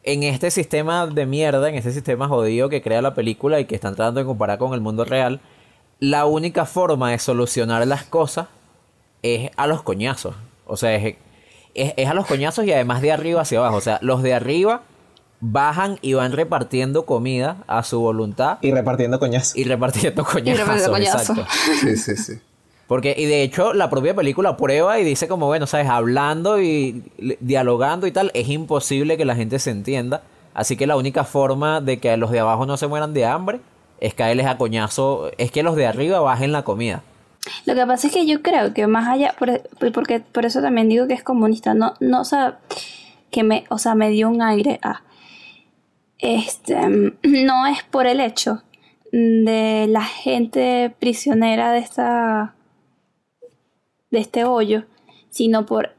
[0.03, 3.75] en este sistema de mierda, en este sistema jodido que crea la película y que
[3.75, 5.39] están tratando de comparar con el mundo real,
[6.01, 8.47] la única forma de solucionar las cosas
[9.21, 10.35] es a los coñazos.
[10.65, 11.15] O sea, es,
[11.75, 13.77] es, es a los coñazos y además de arriba hacia abajo.
[13.77, 14.81] O sea, los de arriba
[15.39, 19.55] bajan y van repartiendo comida a su voluntad Y repartiendo coñazos.
[19.55, 20.97] y repartiendo coñazos.
[20.97, 21.45] exacto.
[21.79, 22.33] sí, sí, sí.
[22.87, 27.03] Porque, y de hecho, la propia película prueba y dice como, bueno, sabes, hablando y
[27.39, 30.23] dialogando y tal, es imposible que la gente se entienda.
[30.55, 33.61] Así que la única forma de que los de abajo no se mueran de hambre
[34.01, 37.03] es caerles a coñazo, es que los de arriba bajen la comida.
[37.65, 39.61] Lo que pasa es que yo creo que más allá, por,
[39.91, 42.25] porque por eso también digo que es comunista, no, no, o
[43.31, 45.03] que me, o sea, me dio un aire a,
[46.19, 46.75] este,
[47.23, 48.63] no es por el hecho
[49.11, 52.55] de la gente prisionera de esta,
[54.09, 54.83] de este hoyo,
[55.29, 55.95] sino por,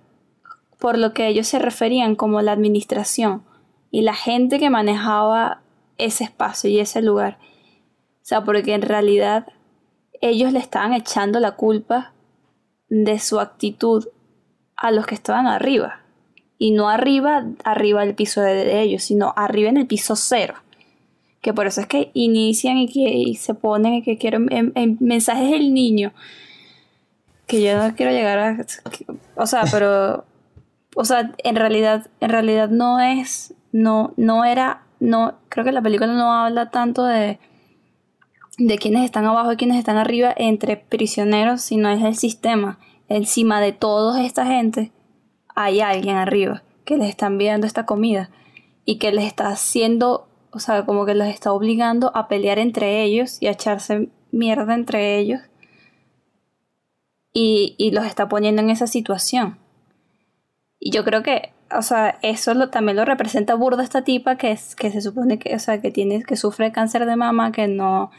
[0.78, 3.42] por lo que ellos se referían como la administración
[3.90, 5.60] y la gente que manejaba
[5.98, 7.38] ese espacio y ese lugar.
[8.22, 9.46] O sea, porque en realidad
[10.20, 12.12] ellos le estaban echando la culpa
[12.88, 14.06] de su actitud
[14.76, 16.00] a los que estaban arriba.
[16.56, 20.54] Y no arriba, arriba del piso de, ellos, sino arriba en el piso cero.
[21.40, 24.96] Que por eso es que inician y que se ponen y que quieren en, en
[25.00, 26.12] mensajes del niño.
[27.48, 28.66] Que yo no quiero llegar a.
[29.34, 30.24] o sea, pero.
[30.94, 33.54] O sea, en realidad, en realidad no es.
[33.72, 34.82] No, no era.
[35.00, 37.40] No, creo que la película no habla tanto de
[38.58, 42.78] de quienes están abajo y quienes están arriba entre prisioneros, sino es el sistema.
[43.08, 44.92] Encima de toda esta gente
[45.54, 48.30] hay alguien arriba que les está enviando esta comida
[48.84, 53.02] y que les está haciendo, o sea, como que los está obligando a pelear entre
[53.02, 55.40] ellos y a echarse mierda entre ellos
[57.32, 59.58] y, y los está poniendo en esa situación.
[60.78, 64.50] Y yo creo que, o sea, eso lo, también lo representa burda esta tipa que,
[64.50, 67.68] es, que se supone que, o sea, que tiene, que sufre cáncer de mama, que
[67.68, 68.10] no,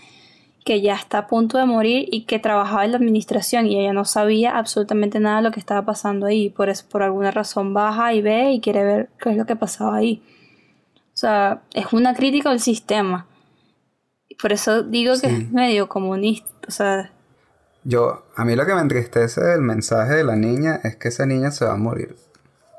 [0.64, 3.94] que ya está a punto de morir y que trabajaba en la administración y ella
[3.94, 6.50] no sabía absolutamente nada de lo que estaba pasando ahí.
[6.50, 9.56] Por eso, por alguna razón baja y ve y quiere ver qué es lo que
[9.56, 10.24] pasaba ahí.
[11.14, 13.28] O sea, es una crítica al sistema.
[14.30, 16.50] Y Por eso digo que es medio comunista.
[16.68, 17.12] O sea,
[17.84, 21.26] Yo, a mí lo que me entristece del mensaje de la niña es que esa
[21.26, 22.16] niña se va a morir.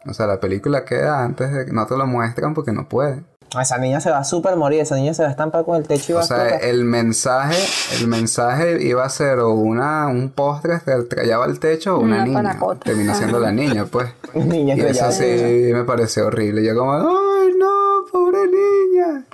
[0.06, 3.24] O sea, la película queda antes de que no te lo muestran porque no puede.
[3.60, 5.86] Esa niña se va a super morir, esa niña se va a estampar con el
[5.86, 6.68] techo y va O a sea, explotar.
[6.68, 7.56] el mensaje,
[8.00, 12.16] el mensaje iba a ser o una, un postre que estrellaba el techo o una,
[12.16, 12.38] Una niña.
[12.38, 12.80] panacota.
[12.84, 14.08] Termina siendo la niña, pues.
[14.34, 15.24] Niña y eso sí
[15.72, 16.64] me pareció horrible.
[16.64, 19.24] Yo como, ¡ay no, pobre niña!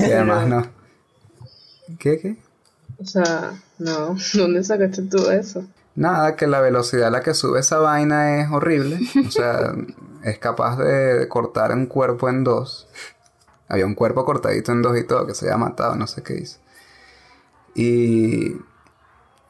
[0.00, 0.66] Y además no.
[1.98, 2.36] ¿Qué, qué?
[3.00, 5.64] O sea, no, ¿dónde sacaste tú eso?
[5.94, 8.98] Nada, que la velocidad a la que sube esa vaina es horrible.
[9.26, 9.74] O sea,
[10.24, 12.88] es capaz de cortar un cuerpo en dos.
[13.72, 16.34] Había un cuerpo cortadito en dos y todo que se había matado, no sé qué
[16.34, 16.58] hizo.
[17.74, 18.56] Y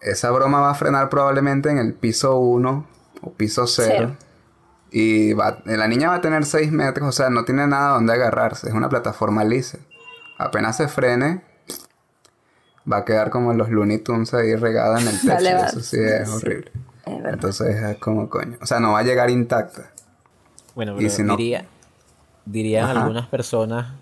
[0.00, 2.86] esa broma va a frenar probablemente en el piso 1
[3.22, 3.88] o piso 0.
[3.96, 4.16] Cero.
[4.90, 8.12] Y va, la niña va a tener 6 metros, o sea, no tiene nada donde
[8.12, 8.68] agarrarse.
[8.68, 9.78] Es una plataforma lisa.
[10.38, 11.42] Apenas se frene,
[12.90, 15.32] va a quedar como los Looney Tunes ahí regada en el techo.
[15.34, 15.66] Vale, va.
[15.66, 16.36] Eso sí es Sí.
[16.36, 16.70] horrible.
[17.06, 17.32] es verdad.
[17.34, 18.56] Entonces es como coño.
[18.60, 19.90] O sea, no va a llegar intacta.
[20.76, 21.66] Bueno, Y pero si no- diría,
[22.44, 23.00] dirían Ajá.
[23.02, 23.94] algunas personas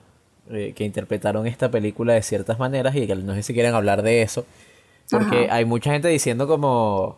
[0.51, 4.03] eh, que interpretaron esta película de ciertas maneras y que no sé si quieren hablar
[4.03, 4.47] de eso.
[5.11, 5.57] Porque Ajá.
[5.57, 7.17] hay mucha gente diciendo como...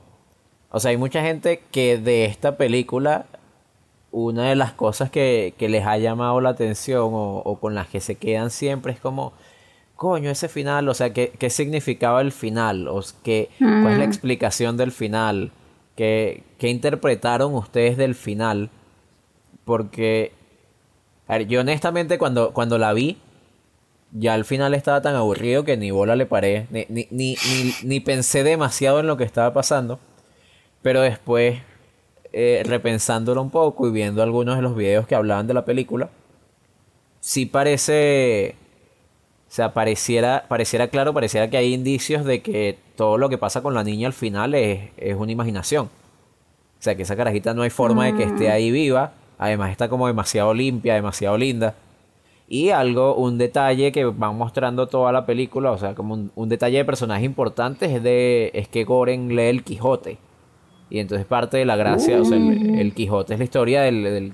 [0.70, 3.26] O sea, hay mucha gente que de esta película,
[4.12, 7.88] una de las cosas que, que les ha llamado la atención o, o con las
[7.88, 9.32] que se quedan siempre es como,
[9.96, 12.88] coño, ese final, o sea, ¿qué, qué significaba el final?
[12.88, 15.52] O s- qué, ¿Cuál es la explicación del final?
[15.96, 18.70] ¿Qué, qué interpretaron ustedes del final?
[19.64, 20.32] Porque,
[21.32, 23.16] a ver, yo honestamente cuando, cuando la vi,
[24.10, 27.36] ya al final estaba tan aburrido que ni bola le paré, ni, ni, ni,
[27.84, 29.98] ni, pensé demasiado en lo que estaba pasando.
[30.82, 31.58] Pero después,
[32.34, 36.10] eh, repensándolo un poco y viendo algunos de los videos que hablaban de la película,
[37.20, 38.54] sí parece,
[39.48, 43.62] o sea, pareciera, pareciera claro, pareciera que hay indicios de que todo lo que pasa
[43.62, 45.86] con la niña al final es, es una imaginación.
[45.86, 49.14] O sea, que esa carajita no hay forma de que esté ahí viva.
[49.44, 51.74] Además está como demasiado limpia, demasiado linda.
[52.48, 56.48] Y algo, un detalle que van mostrando toda la película, o sea, como un, un
[56.48, 60.18] detalle de personajes importantes es de es que Goren lee el Quijote.
[60.90, 64.02] Y entonces parte de la gracia, o sea, el, el Quijote es la historia del,
[64.04, 64.32] del-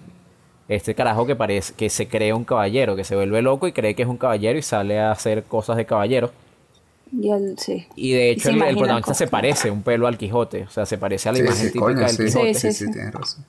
[0.69, 3.95] este carajo que parece que se cree un caballero, que se vuelve loco y cree
[3.95, 6.31] que es un caballero y sale a hacer cosas de caballero.
[7.13, 7.87] Y él, sí.
[7.97, 9.17] Y de hecho el, protagonista cosas.
[9.17, 11.73] se parece un pelo al Quijote, o sea, se parece a la Sí, imagen sí,
[11.73, 12.25] típica coño, del sí.
[12.25, 12.55] Quijote.
[12.55, 12.91] Sí, sí, Sí, sí.
[12.91, 13.45] tienes razón.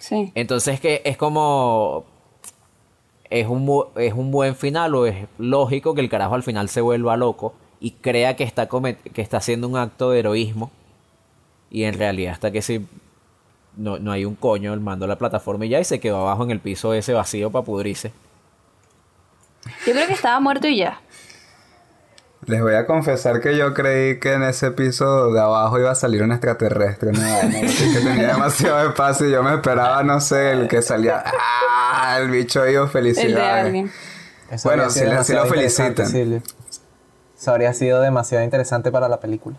[0.00, 0.32] Sí.
[0.34, 2.04] Entonces que es como
[3.28, 6.80] es un es un buen final o es lógico que el carajo al final se
[6.80, 10.72] vuelva loco y crea que está que está haciendo un acto de heroísmo
[11.70, 12.84] y en realidad hasta que si
[13.76, 16.44] no, no hay un coño, él mandó la plataforma y ya y se quedó abajo
[16.44, 18.12] en el piso ese vacío para pudrirse.
[19.86, 21.00] Yo creo que estaba muerto y ya.
[22.46, 25.94] Les voy a confesar que yo creí que en ese piso de abajo iba a
[25.94, 27.12] salir un extraterrestre.
[27.12, 31.22] No, no, que tenía demasiado espacio y yo me esperaba, no sé, el que salía.
[31.24, 32.18] ¡Ah!
[32.18, 33.90] El bicho El de felicidades.
[34.50, 36.06] Eso Bueno, sí sí lo felicitan.
[36.06, 36.42] Silvio.
[37.38, 39.56] Eso habría sido demasiado interesante para la película.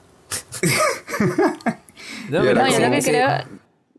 [2.29, 3.27] No, Yo No, lo que creo,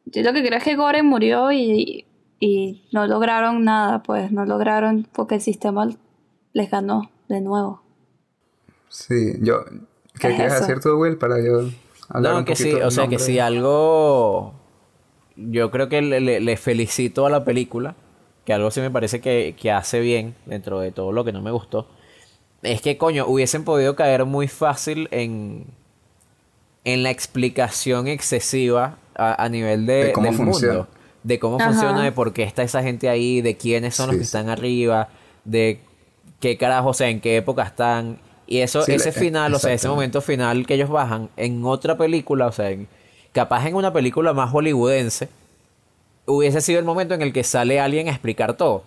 [0.06, 2.06] yo lo que creo es que Goren murió y,
[2.40, 5.88] y no lograron nada, pues no lograron porque el sistema
[6.52, 7.81] les ganó de nuevo.
[8.92, 9.64] Sí, yo.
[10.20, 10.66] ¿Qué Es quieres eso.
[10.66, 11.18] decir tú, Will?
[11.18, 11.70] Para yo
[12.08, 14.54] hablar No, un que sí, o sea que si algo.
[15.36, 17.96] Yo creo que le, le- le felicito a la película,
[18.44, 21.42] que algo sí me parece que, que hace bien dentro de todo lo que no
[21.42, 21.88] me gustó.
[22.62, 25.66] Es que, coño, hubiesen podido caer muy fácil en.
[26.84, 30.84] en la explicación excesiva a, a nivel de, De cómo del funciona.
[30.84, 30.88] mundo.
[31.22, 31.70] De cómo Ajá.
[31.70, 34.24] funciona, de por qué está esa gente ahí, de quiénes son los que sí.
[34.24, 35.08] están arriba,
[35.44, 35.80] de
[36.40, 38.18] qué carajo, o sea, en qué época están.
[38.52, 41.64] Y eso, Sí, ese le- final, o sea, ese momento final que ellos bajan en
[41.64, 42.86] otra película, o sea, en-
[43.32, 45.30] capaz en una película más hollywoodense,
[46.26, 48.84] hubiese sido el momento en el que sale alguien a explicar todo.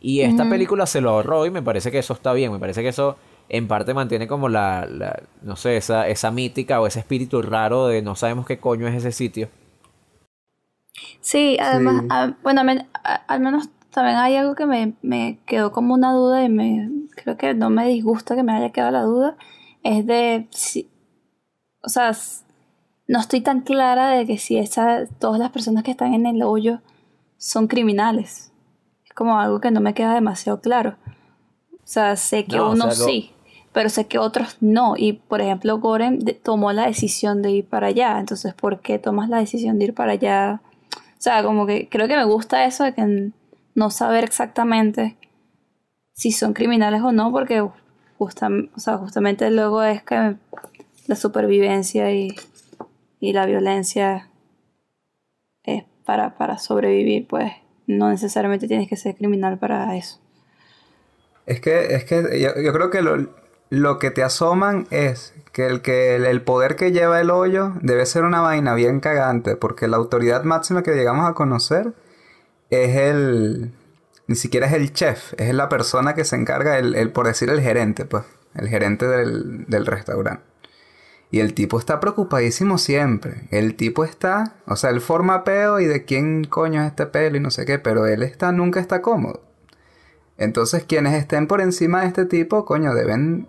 [0.00, 2.80] Y esta película se lo ahorró y me parece que eso está bien, me parece
[2.82, 3.16] que eso
[3.50, 7.88] en parte mantiene como la, la- no sé, esa, esa mítica o ese espíritu raro
[7.88, 9.48] de no sabemos qué coño es ese sitio.
[11.20, 12.06] Sí, además, Sí.
[12.10, 16.12] a- bueno, me- a- al menos también hay algo que me, me quedó como una
[16.12, 16.88] duda y me
[17.22, 19.36] creo que no me disgusta que me haya quedado la duda,
[19.82, 20.88] es de si,
[21.82, 22.12] o sea,
[23.06, 26.42] no estoy tan clara de que si esa, todas las personas que están en el
[26.42, 26.80] hoyo
[27.36, 28.52] son criminales.
[29.04, 30.96] Es como algo que no me queda demasiado claro.
[31.72, 33.30] O sea, sé que No, o unos sea, lo- sí,
[33.72, 34.94] pero sé que otros no.
[34.96, 38.18] Y por ejemplo, Goren tomó la decisión de ir para allá.
[38.18, 40.60] Entonces, ¿por qué tomas la decisión de ir para allá?
[40.92, 43.30] O sea, como que creo que me gusta eso de que
[43.74, 45.16] no saber exactamente
[46.18, 47.62] si son criminales o no, porque
[48.18, 50.34] justam- o sea, justamente luego es que
[51.06, 52.34] la supervivencia y,
[53.20, 54.28] y la violencia
[55.62, 57.52] es para, para sobrevivir, pues
[57.86, 60.18] no necesariamente tienes que ser criminal para eso.
[61.46, 63.28] Es que, es que yo, yo creo que lo,
[63.70, 67.74] lo que te asoman es que el, que el, el poder que lleva el hoyo
[67.80, 71.92] debe ser una vaina bien cagante, porque la autoridad máxima que llegamos a conocer
[72.70, 73.72] es el...
[74.28, 77.60] Ni siquiera es el chef, es la persona que se encarga, el, por decir el
[77.60, 80.44] gerente, pues, el gerente del, del restaurante.
[81.30, 83.48] Y el tipo está preocupadísimo siempre.
[83.50, 87.36] El tipo está, o sea, él forma peo y de quién coño es este pelo
[87.36, 89.42] y no sé qué, pero él está, nunca está cómodo.
[90.38, 93.48] Entonces, quienes estén por encima de este tipo, coño, deben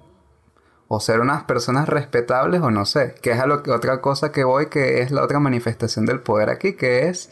[0.88, 3.16] o ser unas personas respetables o no sé.
[3.22, 6.20] Que es a lo que otra cosa que voy, que es la otra manifestación del
[6.20, 7.30] poder aquí, que es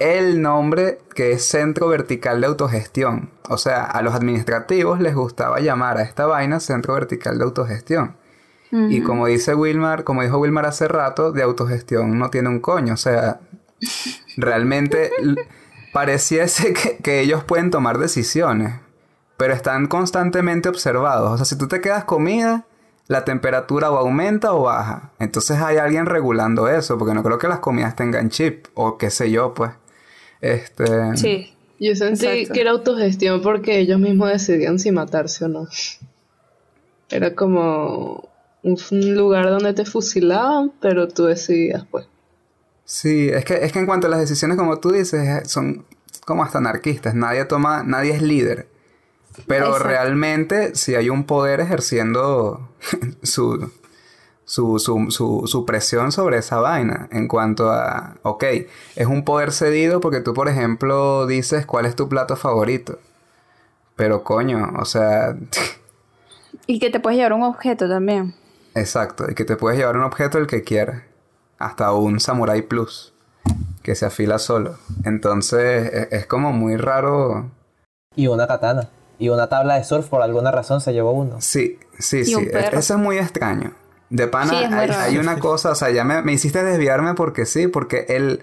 [0.00, 3.30] el nombre que es Centro Vertical de Autogestión.
[3.48, 8.16] O sea, a los administrativos les gustaba llamar a esta vaina Centro Vertical de Autogestión.
[8.72, 12.94] Y como dice Wilmar, como dijo Wilmar hace rato, de autogestión no tiene un coño.
[12.94, 13.40] O sea,
[14.36, 15.10] realmente
[15.92, 18.74] pareciese que, que ellos pueden tomar decisiones,
[19.36, 21.32] pero están constantemente observados.
[21.32, 22.64] O sea, si tú te quedas comida,
[23.10, 25.10] la temperatura o aumenta o baja.
[25.18, 29.10] Entonces hay alguien regulando eso, porque no creo que las comidas tengan chip o qué
[29.10, 29.72] sé yo, pues.
[30.40, 30.84] Este,
[31.16, 31.52] Sí.
[31.78, 32.52] Yo sentí Exacto.
[32.52, 35.66] que era autogestión porque ellos mismos decidían si matarse o no.
[37.08, 38.28] Era como
[38.62, 42.06] un lugar donde te fusilaban, pero tú decidías, pues.
[42.84, 45.86] Sí, es que, es que en cuanto a las decisiones, como tú dices, eh, son
[46.26, 47.14] como hasta anarquistas.
[47.14, 48.68] Nadie toma, nadie es líder.
[49.46, 49.88] Pero Exacto.
[49.88, 52.68] realmente, si hay un poder ejerciendo
[53.22, 53.72] su,
[54.50, 57.08] su, su, su, su presión sobre esa vaina.
[57.12, 58.42] En cuanto a, ok,
[58.96, 62.98] es un poder cedido porque tú, por ejemplo, dices cuál es tu plato favorito.
[63.94, 65.36] Pero coño, o sea,
[66.66, 68.34] Y que te puedes llevar un objeto también.
[68.74, 71.02] exacto, y que te puedes llevar un objeto el que quieras.
[71.60, 73.12] Hasta un Samurai Plus,
[73.84, 74.78] que se afila solo.
[75.04, 77.50] Entonces, e- es como muy raro.
[78.16, 78.88] Y una katana.
[79.20, 81.36] Y una tabla de surf, por alguna razón, se llevó uno.
[81.40, 82.34] Sí, sí, sí.
[82.34, 82.78] un e- perro.
[82.80, 83.74] Eso es muy extraño.
[84.10, 87.68] De pana, Sí, hay, una cosa, o sea, ya me, me hiciste desviarme porque sí,
[87.68, 88.40] porque el...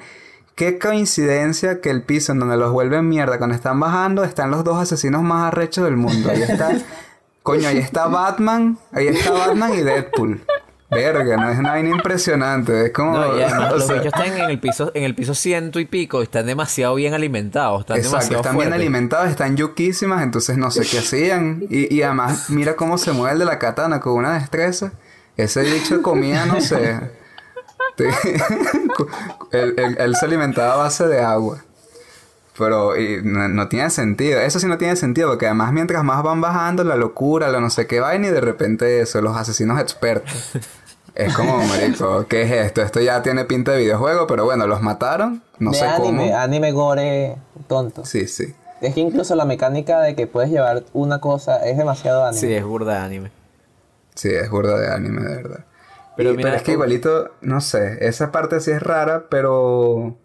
[0.55, 4.63] Qué coincidencia que el piso en donde los vuelven mierda cuando están bajando están los
[4.63, 6.31] dos asesinos más arrechos del mundo.
[6.31, 6.71] Ahí está...
[7.43, 10.41] coño, ahí está Batman, ahí está Batman y Deadpool.
[10.89, 12.87] Verga, no es una vaina impresionante.
[12.87, 13.17] Es como...
[13.17, 15.85] No, y además o los bichos están en el piso, en el piso ciento y
[15.85, 20.71] pico, están demasiado bien alimentados, están Exacto, demasiado están bien alimentados, están yuquísimas, entonces no
[20.71, 21.65] sé qué hacían.
[21.69, 24.93] Y, y además, mira cómo se mueve el de la katana con una destreza.
[25.37, 26.99] Ese bicho comía, no sé.
[29.51, 31.63] él, él- él se alimentaba a base de agua.
[32.57, 34.39] Pero y no, no tiene sentido.
[34.39, 37.69] Eso sí no tiene sentido, porque además mientras más van bajando, la locura, lo no
[37.69, 40.53] sé qué vaina, y de repente eso, los asesinos expertos.
[41.13, 42.81] Es como, marico, ¿qué es esto?
[42.81, 45.43] Esto ya tiene pinta de videojuego, pero bueno, los mataron.
[45.59, 46.37] No de sé anime, cómo.
[46.37, 47.35] anime gore
[47.67, 48.05] tonto.
[48.05, 48.53] Sí, sí.
[48.81, 52.39] Es que incluso la mecánica de que puedes llevar una cosa es demasiado anime.
[52.39, 53.31] Sí, es burda de anime.
[54.17, 55.65] Sí, es burda de anime, de verdad.
[56.17, 60.17] Pero Pero, mira, pero es que igualito, no sé, esa parte sí es rara, pero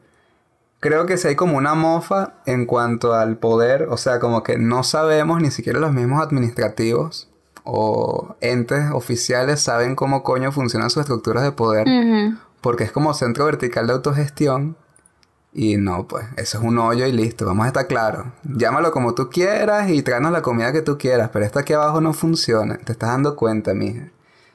[0.80, 4.56] creo que sí hay como una mofa en cuanto al poder, o sea, como que
[4.56, 7.30] no sabemos, ni siquiera los mismos administrativos
[7.64, 11.86] o entes oficiales saben cómo coño funcionan sus estructuras de poder,
[12.62, 14.76] porque es como centro vertical de autogestión.
[15.54, 18.26] Y no, pues, eso es un hoyo y listo, vamos a estar claros.
[18.42, 22.00] Llámalo como tú quieras y tráenos la comida que tú quieras, pero esto aquí abajo
[22.00, 22.78] no funciona.
[22.78, 24.08] Te estás dando cuenta, mija.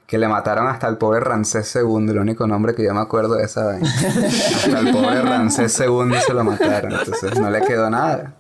[0.08, 3.36] Que le mataron hasta el pobre Ramsés II, el único nombre que yo me acuerdo
[3.36, 3.88] de esa vaina.
[3.90, 8.34] hasta el pobre Ramsés II se lo mataron, entonces no le quedó nada.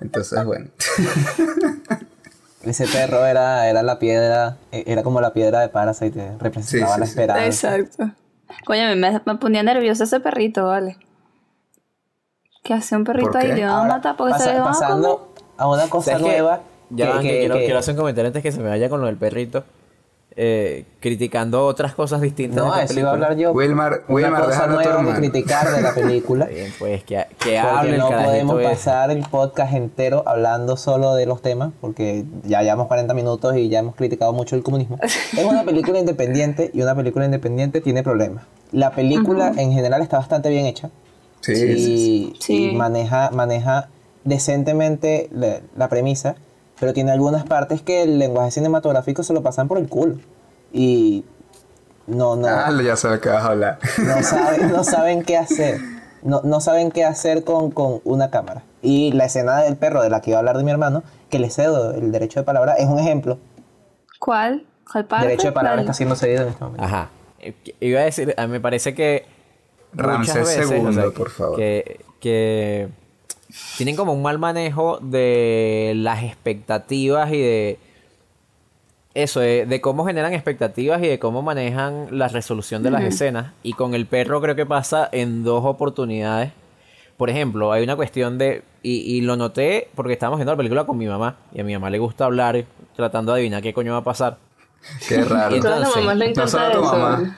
[0.00, 0.66] Entonces, bueno.
[2.62, 7.00] Ese perro era, era la piedra, eh, era como la piedra de Parasite, representaba Sí,
[7.00, 7.18] la sí, sí.
[7.20, 7.76] esperanza.
[7.76, 8.10] Exacto.
[8.64, 10.96] Coño, me, me ponía nervioso ese perrito, vale.
[12.66, 13.48] ¿Qué hace un perrito ¿Por ahí?
[13.48, 13.54] qué?
[13.54, 14.80] Le van a matar porque pasa- se le van a comer.
[14.88, 16.60] pasando a una cosa nueva.
[16.90, 18.68] Ya que- van, que que- quiero, que- quiero hacer un comentario antes que se me
[18.68, 19.64] vaya con lo del perrito.
[20.38, 22.62] eh, criticando otras cosas distintas.
[22.62, 23.52] No, de eso iba a hablar yo.
[23.52, 25.18] Wilmar, una Wilmar, cosa déjalo a tu nueva de hermano.
[25.18, 26.44] criticar de la película.
[26.52, 28.68] Bien, pues que, que hable no podemos ese.
[28.68, 33.70] pasar el podcast entero hablando solo de los temas, porque ya llevamos 40 minutos y
[33.70, 34.98] ya hemos criticado mucho el comunismo.
[35.02, 38.44] Es una película independiente y una película independiente tiene problemas.
[38.72, 40.90] La película en general está bastante bien hecha
[41.54, 43.88] Sí, y, sí, y maneja, maneja
[44.24, 46.34] decentemente la, la premisa,
[46.80, 50.16] pero tiene algunas partes que el lenguaje cinematográfico se lo pasan por el culo.
[50.72, 51.24] Y
[52.06, 53.78] no, no, Ah, ya sé de qué vas a hablar.
[53.98, 55.80] no saben, no saben qué hacer.
[56.22, 58.62] No, no saben qué hacer con, con una cámara.
[58.82, 61.38] Y la escena del perro de la que iba a hablar de mi hermano, que
[61.38, 63.38] le cedo el derecho de palabra, es un ejemplo.
[64.18, 64.64] ¿Cuál?
[64.90, 65.26] ¿Cuál parte?
[65.28, 66.84] derecho de palabra La- está siendo cedido en este momento.
[66.84, 67.10] Ajá.
[67.40, 69.24] Eh, que- Iba a decir, a mí me parece que.
[69.96, 71.56] Ramsés veces, II, o sea, por favor.
[71.56, 72.88] Que, que
[73.76, 77.78] tienen como un mal manejo de las expectativas y de.
[79.14, 83.54] Eso, de, de cómo generan expectativas y de cómo manejan la resolución de las escenas.
[83.62, 86.52] Y con el perro creo que pasa en dos oportunidades.
[87.16, 88.62] Por ejemplo, hay una cuestión de.
[88.82, 91.36] Y, y lo noté porque estábamos viendo la película con mi mamá.
[91.54, 92.62] Y a mi mamá le gusta hablar
[92.94, 94.36] tratando de adivinar qué coño va a pasar.
[95.08, 95.56] Qué raro.
[95.56, 96.96] Y Todas las mamás le no encanta solo tu eso.
[96.98, 97.36] mamá.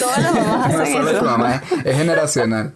[0.00, 1.18] Todas las mamás No hacen solo eso.
[1.20, 2.74] tu mamá, es, es generacional.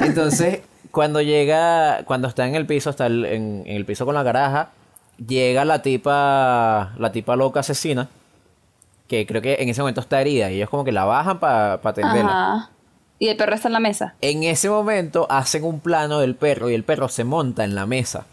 [0.00, 4.14] Entonces, cuando llega, cuando está en el piso, está el- en, en el piso con
[4.14, 4.70] la garaja,
[5.24, 8.08] llega la tipa, la tipa loca asesina,
[9.08, 11.74] que creo que en ese momento está herida, y ellos como que la bajan para
[11.74, 12.30] atenderla.
[12.54, 12.70] Ajá.
[13.18, 14.14] Y el perro está en la mesa.
[14.22, 17.84] En ese momento hacen un plano del perro y el perro se monta en la
[17.86, 18.24] mesa.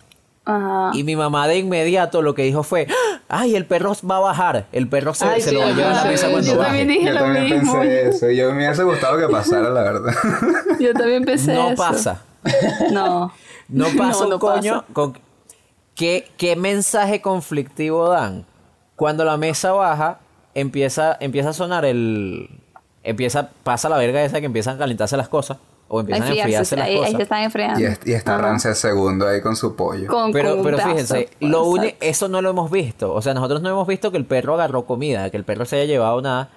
[0.47, 0.91] Ajá.
[0.93, 3.19] Y mi mamá de inmediato lo que dijo fue, ¡Ah!
[3.27, 5.71] ay, el perro va a bajar, el perro se, Ay, se sí, lo va a
[5.73, 6.67] llevar a la mesa cuando yo baje.
[6.69, 7.79] también dije Yo lo también mismo.
[7.81, 8.29] pensé eso.
[8.31, 10.13] Yo me hubiese gustado que pasara, la verdad.
[10.79, 11.75] Yo también pensé No eso.
[11.75, 12.21] pasa.
[12.91, 13.31] No.
[13.69, 14.93] No pasa un no coño pasa.
[14.93, 15.19] con
[15.93, 18.45] ¿Qué, qué mensaje conflictivo dan?
[18.95, 20.19] Cuando la mesa baja,
[20.53, 22.49] empieza, empieza a sonar el.
[23.03, 25.57] Empieza, pasa la verga esa que empiezan a calentarse las cosas.
[25.89, 27.15] O empiezan a enfriarse, las ahí, ahí cosas.
[27.15, 27.79] se están enfriando.
[27.79, 28.37] Y, es- y está.
[28.37, 30.07] Ramsés II ahí con su pollo.
[30.07, 31.69] Con- con Pero, un pero fíjense, lo Exacto.
[31.69, 33.13] uni- eso no lo hemos visto.
[33.13, 35.77] O sea, nosotros no hemos visto que el perro agarró comida, que el perro se
[35.77, 36.49] haya llevado nada.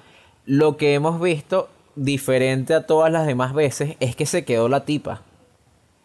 [0.47, 4.85] Lo que hemos visto, diferente a todas las demás veces es que se quedó la
[4.85, 5.23] tipa.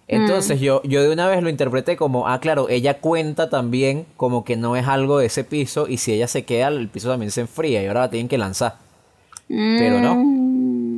[0.07, 4.43] Entonces yo, yo de una vez lo interpreté como, ah, claro, ella cuenta también como
[4.45, 7.31] que no es algo de ese piso y si ella se queda, el piso también
[7.31, 8.75] se enfría y ahora la tienen que lanzar.
[9.47, 10.15] Pero no.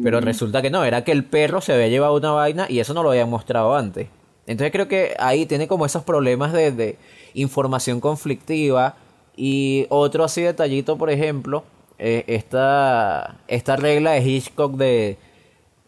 [0.08, 2.93] Pero resulta que no, era que el perro se había llevado una vaina y eso
[2.93, 4.08] no lo habían mostrado antes.
[4.45, 6.97] Entonces creo que ahí tiene como esos problemas de, de
[7.34, 8.95] información conflictiva
[9.36, 11.66] y otro así detallito, por ejemplo,
[11.99, 15.18] eh, esta, esta regla de Hitchcock de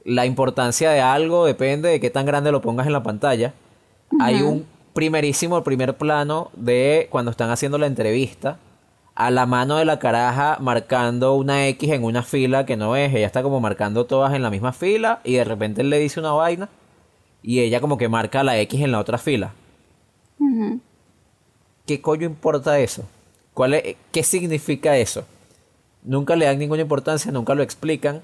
[0.04, 3.54] la importancia de algo depende de qué tan grande lo pongas en la pantalla.
[4.20, 8.58] Hay un primerísimo, primer plano de cuando están haciendo la entrevista
[9.20, 13.14] a la mano de la caraja marcando una X en una fila que no es,
[13.14, 16.22] ella está como marcando todas en la misma fila y de repente él le dice
[16.22, 16.70] una vaina
[17.44, 19.52] y ella como que marca la X en la otra fila.
[21.86, 23.04] ¿Qué coño importa eso?
[23.54, 25.26] ¿Cuál es, ¿Qué significa eso?
[26.02, 28.22] Nunca le dan ninguna importancia, nunca lo explican,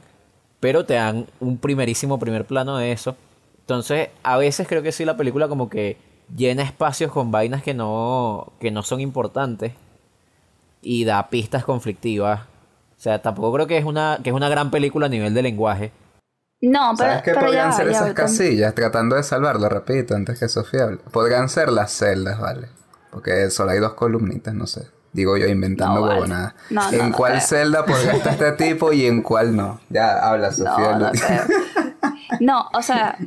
[0.61, 3.17] pero te dan un primerísimo primer plano de eso.
[3.59, 5.97] Entonces, a veces creo que sí la película como que
[6.33, 9.73] llena espacios con vainas que no, que no son importantes
[10.85, 12.41] y da pistas conflictivas.
[12.41, 15.41] O sea, tampoco creo que es una, que es una gran película a nivel de
[15.41, 15.91] lenguaje.
[16.61, 17.09] No, pero.
[17.09, 18.73] ¿Sabes qué pero podrían ya, ser ya, esas casillas?
[18.75, 20.97] Tratando de salvarlo, repito, antes que Sofía hable.
[21.11, 22.69] Podrían ser las celdas, ¿vale?
[23.11, 24.87] Porque solo hay dos columnitas, no sé.
[25.11, 26.13] Digo yo inventando No, vale.
[26.15, 26.55] huevonadas.
[26.69, 29.79] No, no, ¿En no cuál celda podría estar este tipo y en cuál no?
[29.89, 31.11] Ya habla, Sofía.
[32.39, 33.17] No, o sea,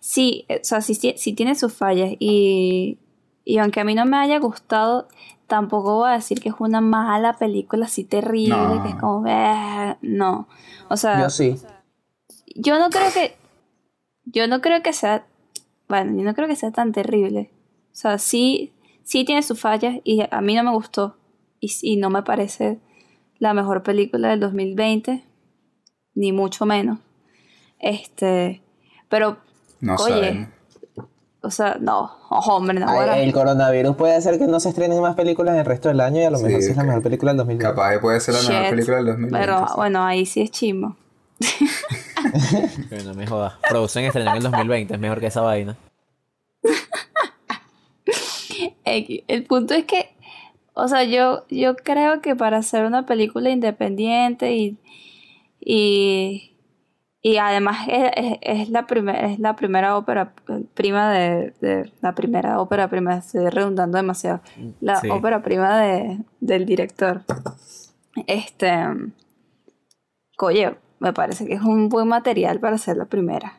[0.00, 2.98] sí, o sea, sí, sí, sí tiene sus fallas y,
[3.44, 5.08] y aunque a mí no me haya gustado,
[5.46, 8.82] tampoco voy a decir que es una mala película así terrible, No.
[8.82, 10.48] que es como, "Eh", no,
[10.88, 11.56] o sea, Yo sí.
[12.54, 13.36] yo no creo que,
[14.24, 15.26] yo no creo que sea,
[15.88, 17.50] bueno, yo no creo que sea tan terrible,
[17.92, 18.72] o sea, sí,
[19.04, 21.16] sí tiene sus fallas y a mí no me gustó
[21.60, 22.78] y, y no me parece
[23.38, 25.22] la mejor película del 2020,
[26.14, 26.98] ni mucho menos.
[27.78, 28.62] Este,
[29.08, 29.36] pero,
[29.80, 30.48] No oye, sabemos.
[31.46, 35.00] O sea, no, ojo, hombre, no, Ay, el coronavirus puede hacer que no se estrenen
[35.00, 36.84] más películas en el resto del año y a lo Sí, mejor sí es la
[36.84, 37.74] mejor película del 2020.
[37.74, 39.38] Capaz que puede ser la mejor película del 2020.
[39.38, 39.72] Pero sí.
[39.76, 40.96] bueno, ahí sí es chimo.
[42.90, 43.54] Que no me jodas.
[43.68, 45.76] Frozen estrenó en el 2020, es mejor que esa vaina.
[48.84, 50.10] El punto es que,
[50.74, 54.78] o sea, yo, yo creo que para hacer una película independiente y,
[55.60, 56.55] y,
[57.28, 60.32] y además es, es- es la primera es la primera ópera
[60.74, 64.40] prima de, de- la primera ópera prima, estoy redundando demasiado,
[64.80, 65.08] la Sí.
[65.10, 67.22] ópera prima de, del director.
[68.28, 68.70] Este,
[70.36, 73.58] coño, me parece que es un buen material para hacer la primera.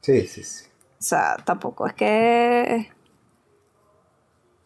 [0.00, 0.66] Sí, sí, sí.
[0.98, 2.90] O sea, tampoco es que...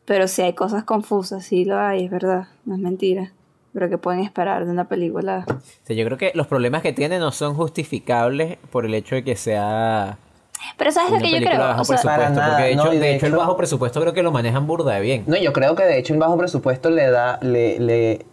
[0.07, 3.33] Pero sí hay cosas confusas, sí lo hay, es verdad, no es mentira.
[3.75, 5.45] Pero que pueden esperar de una película.
[5.83, 9.25] Sea, yo creo que los problemas que tiene no son justificables por el hecho de
[9.25, 10.17] que sea
[10.79, 11.59] Pero ¿sabes lo que yo creo?
[11.59, 12.09] bajo O sea, presupuesto.
[12.09, 14.31] Para nada, porque de hecho, no, de de hecho el bajo presupuesto creo que lo
[14.33, 15.25] manejan burda de bien.
[15.27, 18.27] No, yo creo que de hecho el bajo presupuesto le da, le, le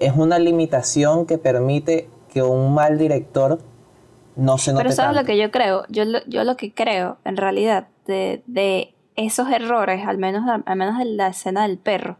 [0.00, 3.60] es una limitación que permite que un mal director
[4.36, 5.20] no se note pero ¿sabes tanto.
[5.22, 5.84] lo que yo creo?
[5.88, 10.76] Yo lo, yo lo que creo, en realidad, de, de esos errores, al menos, al
[10.76, 12.18] menos de la escena del perro,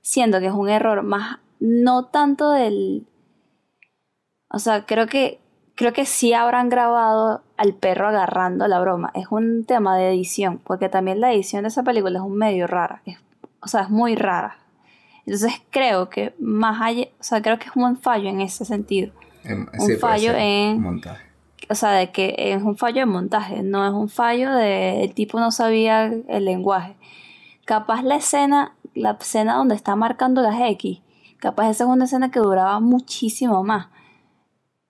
[0.00, 3.06] siendo que es un error más, no tanto del...
[4.48, 5.40] O sea, creo que,
[5.74, 9.10] creo que sí habrán grabado al perro agarrando la broma.
[9.14, 12.66] Es un tema de edición, porque también la edición de esa película es un medio
[12.66, 13.02] rara.
[13.06, 13.18] Es-
[13.60, 14.58] o sea, es muy rara.
[15.26, 19.12] Entonces creo que más allá, o sea, creo que es un fallo en ese sentido.
[19.42, 21.24] Em, Un sí, fallo en- Montaje.
[21.68, 25.14] O sea, de que es un fallo de montaje, no es un fallo de el
[25.14, 26.94] tipo no sabía el lenguaje.
[27.64, 31.00] Capaz la escena, la escena donde está marcando las X,
[31.50, 33.86] capaz esa es una escena que duraba muchísimo más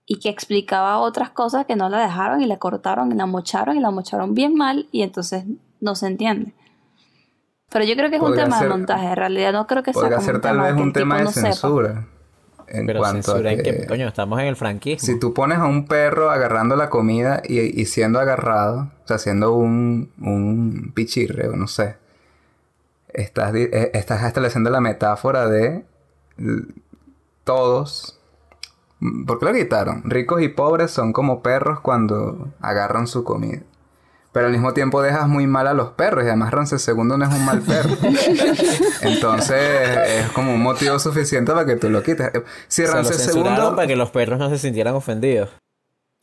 [0.06, 3.76] y que explicaba otras cosas que no la dejaron y la cortaron y la mocharon
[3.76, 5.44] y la mocharon bien mal y entonces
[5.80, 6.54] no se entiende.
[7.70, 9.92] Pero yo creo que es un tema ser- de montaje, en realidad no creo que
[9.92, 11.46] sea como ser un tal tema vez un tema de no sepa.
[11.48, 12.06] censura.
[12.68, 13.76] En Pero cuanto censura a en que...
[13.80, 15.06] que, coño, estamos en el franquismo.
[15.06, 19.18] Si tú pones a un perro agarrando la comida y, y siendo agarrado, o sea,
[19.18, 21.96] siendo un, un pichirre o no sé,
[23.12, 25.84] estás, eh, estás estableciendo la metáfora de
[27.44, 28.18] todos.
[29.26, 30.02] ¿Por qué lo quitaron?
[30.04, 33.60] Ricos y pobres son como perros cuando agarran su comida.
[34.32, 37.24] Pero al mismo tiempo dejas muy mal a los perros y además Ramsés II no
[37.24, 37.90] es un mal perro.
[39.00, 42.30] Entonces es como un motivo suficiente para que tú lo quites.
[42.68, 43.76] Si censuraron II...
[43.76, 45.50] para que los perros no se sintieran ofendidos.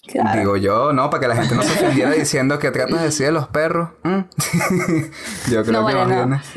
[0.05, 0.37] Claro.
[0.37, 3.25] Digo yo, no, para que la gente no se ofendiera diciendo que tratas de decir
[3.27, 3.89] de los perros.
[4.03, 4.19] Mm.
[5.51, 6.55] yo creo No, que vale, más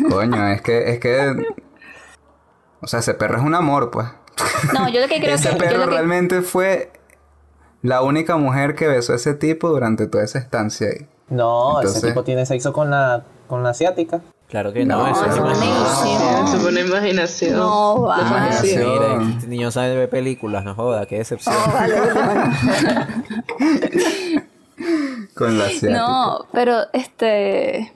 [0.00, 0.08] no.
[0.08, 1.36] Coño, es que, es que.
[2.80, 4.06] O sea, ese perro es un amor, pues.
[4.74, 6.92] No, yo lo que creo ese que, yo perro que- realmente fue
[7.82, 11.06] la única mujer que besó a ese tipo durante toda esa estancia ahí.
[11.28, 14.20] No, ese tipo tiene sexo con la, con la asiática.
[14.48, 16.48] Claro que no, No, eso es eso es imaginación.
[16.48, 17.56] Se pone imaginación.
[17.56, 18.80] No, fantasía.
[18.80, 19.18] Imaginación.
[19.18, 21.54] Mira, este niño sabe ver películas, no joda, qué decepción.
[21.56, 21.96] Oh, vale.
[25.34, 25.92] Con la asiática.
[25.98, 27.92] No, pero este.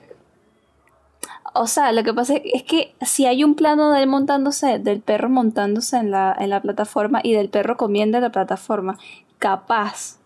[1.53, 5.01] O sea, lo que pasa es que si hay un plano de él montándose, del
[5.01, 8.97] perro montándose en la, en la plataforma y del perro comiendo en la plataforma,
[9.37, 10.17] capaz.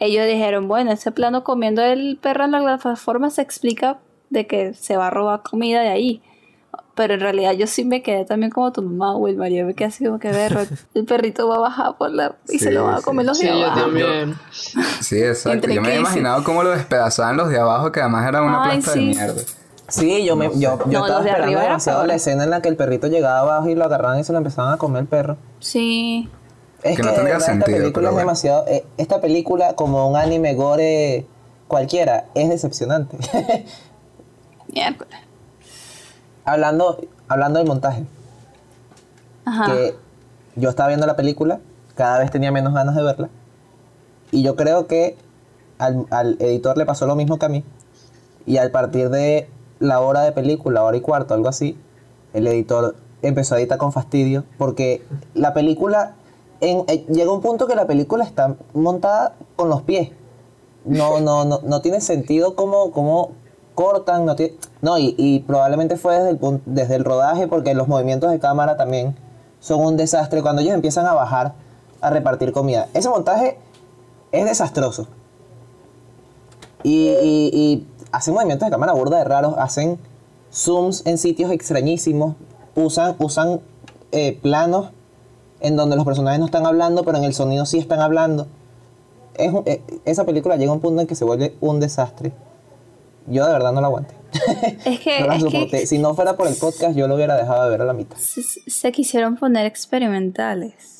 [0.00, 3.98] Ellos dijeron, bueno, ese plano comiendo el perro en la plataforma se explica
[4.30, 6.22] de que se va a robar comida de ahí.
[6.94, 9.50] Pero en realidad yo sí me quedé también como tu mamá, Wilmar.
[9.50, 12.36] Yo me quedé así como que ver, el perrito va a bajar por la...
[12.48, 13.04] y se Sí, lo va a sí.
[13.04, 13.80] comer los Sí, de yo abajo.
[13.80, 14.34] también.
[15.00, 15.52] Sí, exacto.
[15.54, 16.16] Entre Yo me había crisis.
[16.16, 18.98] imaginado cómo lo despedazaban los de abajo, que además era una Ay, plasta sí.
[19.00, 19.42] de mierda.
[19.88, 22.76] Sí, yo, me, yo, yo No, estaba esperando demasiado la escena en la que el
[22.76, 25.36] perrito llegaba abajo y lo agarraban y se lo empezaban a comer el perro.
[25.60, 26.28] Sí.
[26.82, 28.18] Es Que que, no verdad sentido, esta película pero es bueno.
[28.18, 28.64] demasiado...
[28.68, 31.26] eh, esta película, como un anime gore
[31.68, 33.16] cualquiera, es decepcionante.
[34.72, 35.18] Miércoles.
[36.44, 38.04] hablando, hablando del montaje,
[39.46, 39.66] Ajá.
[39.66, 39.94] que
[40.56, 41.60] yo estaba viendo la película,
[41.94, 43.28] cada vez tenía menos ganas de verla,
[44.30, 45.16] y yo creo que
[45.78, 47.64] al, al editor le pasó lo mismo que a mí,
[48.46, 51.76] y al partir de la hora de película, hora y cuarto, algo así,
[52.32, 55.02] el editor empezó a editar con fastidio, porque
[55.34, 56.14] la película,
[56.60, 60.10] en, eh, llega un punto que la película está montada con los pies.
[60.84, 63.30] No, no, no, no tiene sentido cómo, cómo
[63.74, 67.86] cortan, no tiene, no, y, y probablemente fue desde el, desde el rodaje, porque los
[67.88, 69.16] movimientos de cámara también
[69.60, 71.54] son un desastre cuando ellos empiezan a bajar
[72.00, 72.88] a repartir comida.
[72.94, 73.58] Ese montaje
[74.32, 75.08] es desastroso.
[76.84, 79.98] Y, y- y hacen movimientos de cámara burda de raros, hacen
[80.52, 82.34] zooms en sitios extrañísimos,
[82.74, 83.60] usan, usan
[84.12, 84.90] eh, planos
[85.60, 88.46] en donde los personajes no están hablando, pero en el sonido sí están hablando.
[89.34, 92.32] Es un- eh, esa película llega a un punto en que se vuelve un desastre.
[93.26, 94.14] Yo de verdad no la aguanté.
[94.84, 95.86] Es que, no la es que soporté.
[95.86, 98.16] Si no fuera por el podcast, yo lo hubiera dejado de ver a la mitad.
[98.16, 100.97] se, se quisieron poner experimentales.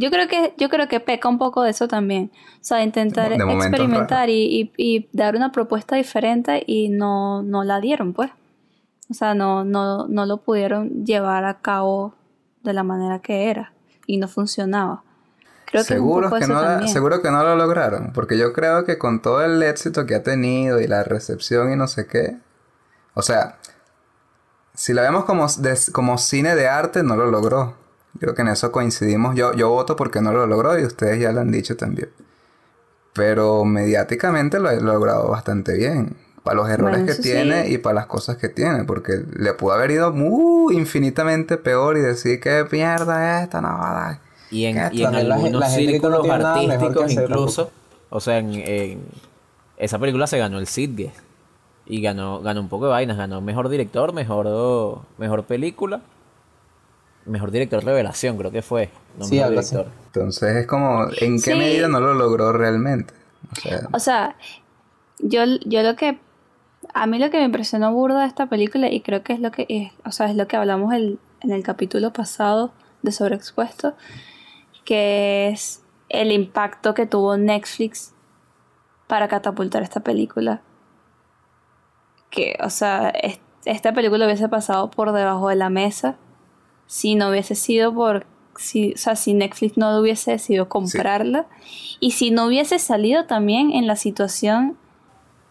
[0.00, 2.30] Yo creo que yo creo que peca un poco de eso también.
[2.54, 7.64] O sea, intentar momento experimentar y, y- y dar una propuesta diferente y no, no
[7.64, 8.30] la dieron, pues.
[9.10, 12.14] O sea, no, no, no lo pudieron llevar a cabo
[12.62, 13.72] de la manera que era
[14.06, 15.02] y no funcionaba.
[15.66, 19.20] Creo Seguro que, no la- seguro que no lo lograron, porque yo creo que con
[19.22, 22.38] todo el éxito que ha tenido y la recepción y no sé qué,
[23.14, 23.58] o sea,
[24.74, 25.46] si la vemos como,
[25.92, 27.76] como cine de arte, no lo logró.
[28.18, 29.36] Creo que en eso coincidimos.
[29.36, 32.10] Yo, yo voto porque no lo logró y ustedes ya lo han dicho también.
[33.12, 36.16] Pero mediáticamente lo ha logrado bastante bien.
[36.42, 37.74] Para los errores Bueno, que tiene sí.
[37.74, 38.84] y para las cosas que tiene.
[38.84, 44.18] Porque le pudo haber ido muy infinitamente peor y decir que mierda es esta, no.
[44.50, 47.70] Y en, y en la algunos la no círculos artísticos hacer incluso,
[48.08, 49.04] o sea, en, en-
[49.76, 51.12] esa película se ganó el Sitges
[51.86, 56.02] y ganó, ganó un poco de vainas, ganó mejor director, mejor, mejor película,
[57.26, 59.76] mejor director revelación, creo que fue, no Sí, mejor algo así.
[59.76, 59.94] director.
[60.06, 61.54] Entonces es como, ¿en qué Sí.
[61.58, 63.14] medida no lo logró realmente?
[63.52, 64.36] O sea, O sea,
[65.18, 66.18] yo, yo lo que.
[66.94, 69.50] A mí lo que me impresionó burda de esta película, y creo que es lo
[69.50, 73.94] que es, o sea, es lo que hablamos el- en el capítulo pasado de Sobreexpuesto,
[74.84, 78.12] que es el impacto que tuvo Netflix
[79.06, 80.62] para catapultar esta película.
[82.30, 86.16] Que, o sea, es- esta película hubiese pasado por debajo de la mesa
[86.90, 88.26] si no hubiese sido por.
[88.56, 91.46] Si, o sea, si Netflix no hubiese decidido comprarla
[92.00, 94.76] y si no hubiese salido también en la situación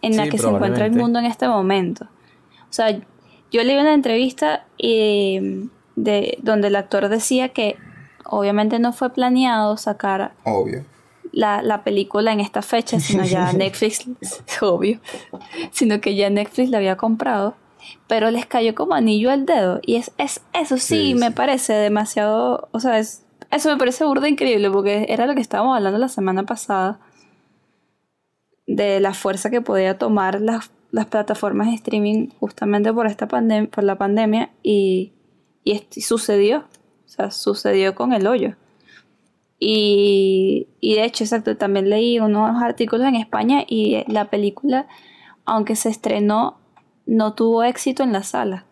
[0.02, 2.04] en la que se encuentra el mundo en este momento.
[2.04, 2.90] O sea,
[3.50, 5.66] yo leí una entrevista eh,
[5.96, 7.76] de, donde el actor decía que
[8.26, 10.84] obviamente no fue planeado sacar obvio.
[11.32, 14.06] la, la película en esta fecha, sino ya Netflix,
[14.60, 15.00] obvio,
[15.72, 17.56] sino que ya Netflix la había comprado,
[18.06, 19.80] pero les cayó como anillo al dedo.
[19.82, 21.32] Y es, es eso sí, Sí, me sí.
[21.32, 25.76] parece demasiado, o sea, es, eso me parece burda increíble, porque era lo que estábamos
[25.76, 27.00] hablando la semana pasada,
[28.66, 33.68] de la fuerza que podía tomar las, las plataformas de streaming justamente por esta pandemia,
[33.70, 35.12] por la pandemia, y,
[35.64, 36.58] y sucedió,
[37.06, 38.54] o sea, sucedió con el hoyo.
[39.58, 44.86] Y, y de hecho, exacto, también leí unos artículos en España y la película,
[45.44, 46.59] aunque se estrenó,
[47.10, 48.64] no tuvo éxito en la sala.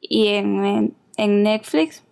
[0.00, 2.02] Y en, en, en Netflix,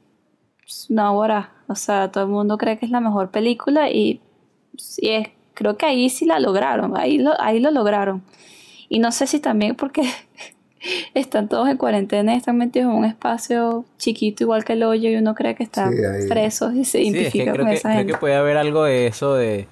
[0.60, 1.52] pues, no ahora.
[1.68, 4.20] O sea, todo el mundo cree que es la mejor película y,
[4.78, 8.22] sí es, creo que ahí sí la lograron, ahí lo, ahí lo lograron.
[8.88, 10.02] Y no sé si también porque
[11.14, 15.10] están todos en cuarentena y están metidos en un espacio chiquito igual que el hoyo
[15.10, 17.70] y uno cree que están Sí, presos y se Sí, es que identifica creo, con
[17.70, 18.12] que, esa creo gente.
[18.14, 19.66] que puede haber algo de eso de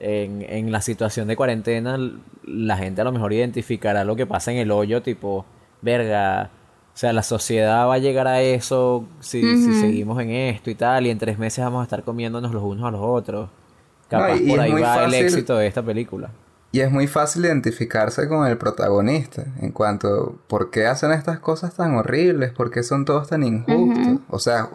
[0.00, 1.98] en, en la situación de cuarentena
[2.44, 5.44] la gente a lo mejor identificará lo que pasa en el hoyo tipo
[5.82, 6.50] verga
[6.94, 9.78] o sea la sociedad va a llegar a eso si, si Ujú.
[9.80, 12.86] seguimos en esto y tal y en tres meses vamos a estar comiéndonos los unos
[12.86, 15.66] a los otros No, capaz y por es ahí muy va el fácil- éxito de
[15.66, 16.30] esta película
[16.72, 21.74] Y es muy fácil identificarse con el protagonista en cuanto por qué hacen estas cosas
[21.76, 24.18] tan horribles, por qué son todos tan injustos.
[24.28, 24.68] O sea,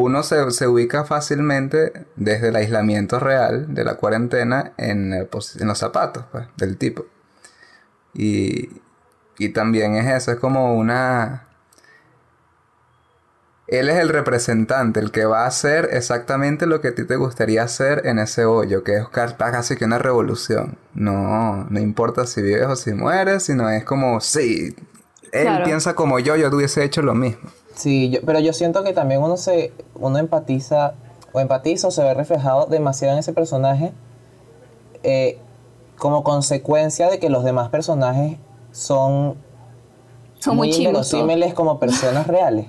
[0.00, 5.56] uno se, se ubica fácilmente desde el aislamiento real de la cuarentena en, el pos-
[5.60, 7.04] en los zapatos pues, del tipo.
[8.14, 8.80] Y,
[9.38, 11.44] y también es eso, es como una...
[13.66, 17.16] Él es el representante, el que va a hacer exactamente lo que a ti te
[17.16, 20.78] gustaría hacer en ese hoyo, que es ca- casi que una revolución.
[20.94, 24.74] No, no importa si vives o si mueres, sino es como, sí,
[25.32, 25.64] él Claro.
[25.64, 27.50] piensa como yo, yo hubiese hecho lo mismo.
[27.78, 30.94] Sí, yo, pero yo siento que también uno se uno empatiza
[31.32, 33.92] o empatiza o se ve reflejado demasiado en ese personaje
[35.04, 35.38] eh,
[35.96, 38.36] como consecuencia de que los demás personajes
[38.72, 39.36] son,
[40.40, 42.66] Son muy inverosímiles como personas reales.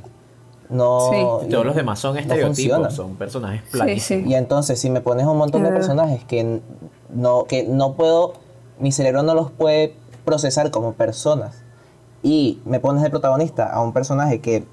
[0.70, 2.92] No, Y todos los demás son no estereotipos funciona.
[2.92, 4.30] son personajes Sí, planísimos sí.
[4.30, 6.62] Y entonces, si me pones un montón de personajes que n-
[7.10, 8.34] no, que no puedo,
[8.80, 9.96] mi cerebro no los puede
[10.26, 11.64] procesar como personas,
[12.22, 14.64] y me pones de protagonista a un personaje que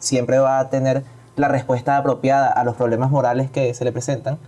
[0.00, 1.04] siempre va a tener
[1.36, 4.38] la respuesta apropiada a los problemas morales que se le presentan,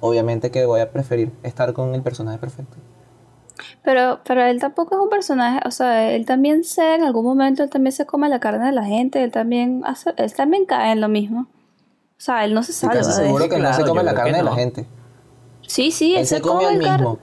[0.00, 2.76] obviamente que voy a preferir estar con el personaje perfecto.
[3.82, 7.62] Pero, pero él tampoco es un personaje, o sea, él también se, en algún momento,
[7.62, 10.92] él también se come la carne de la gente, él también hace, él también cae
[10.92, 11.42] en lo mismo.
[11.42, 12.94] O sea, él no se salva.
[12.96, 14.86] casi seguro que no claro, se come la carne de la gente.
[15.66, 17.18] Sí, sí, él, Él se come el car- mismo.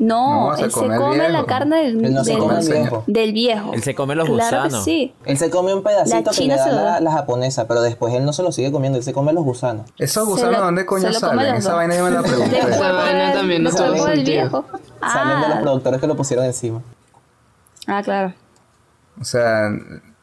[0.00, 3.04] No, No, se él se come la carne del, Él no se del- come viejo.
[3.06, 3.72] del viejo.
[3.74, 4.82] Él se come los claro que gusanos.
[4.84, 5.14] sí.
[5.26, 8.32] Él se come un pedacito que china le da la, japonesa, pero después él no
[8.32, 9.86] se lo sigue comiendo, él se come los gusanos.
[9.98, 11.54] ¿Esos gusanos lo- dónde coño salen?
[11.54, 12.58] Esa vaina yo me la pregunté.
[12.60, 14.64] Esa vaina también no cuerpo del viejo.
[15.02, 16.80] Salen de los Ah, productores que lo pusieron encima.
[17.86, 18.32] ah, claro.
[19.20, 19.68] O sea,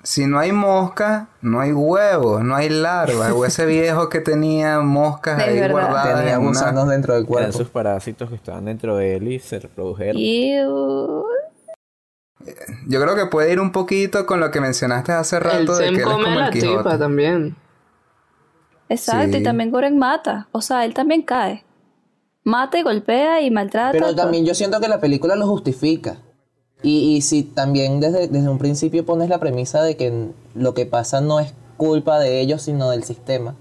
[0.09, 3.33] si no hay moscas, no hay huevos, no hay larvas.
[3.33, 5.71] O ese viejo que tenía moscas ahí verdad.
[5.71, 7.57] guardadas Tenía en una- gusanos dentro del eran cuerpo.
[7.57, 10.15] sus parásitos que estaban dentro de él y se reprodujeron.
[12.87, 15.89] Yo creo que puede ir un poquito con lo que mencionaste hace rato de que
[15.89, 16.77] él es como el la Quijote.
[16.77, 17.55] tipa también.
[18.89, 19.37] Exacto, Sí.
[19.39, 20.47] y también Goren mata.
[20.53, 21.65] O sea, él también cae.
[22.45, 23.91] Mata y golpea y maltrata.
[23.91, 24.15] Pero todo.
[24.15, 26.19] también yo siento que la película lo justifica.
[26.83, 30.85] Y, y si también desde, desde un principio pones la premisa de que lo que
[30.85, 33.55] pasa no es culpa de ellos, sino del sistema.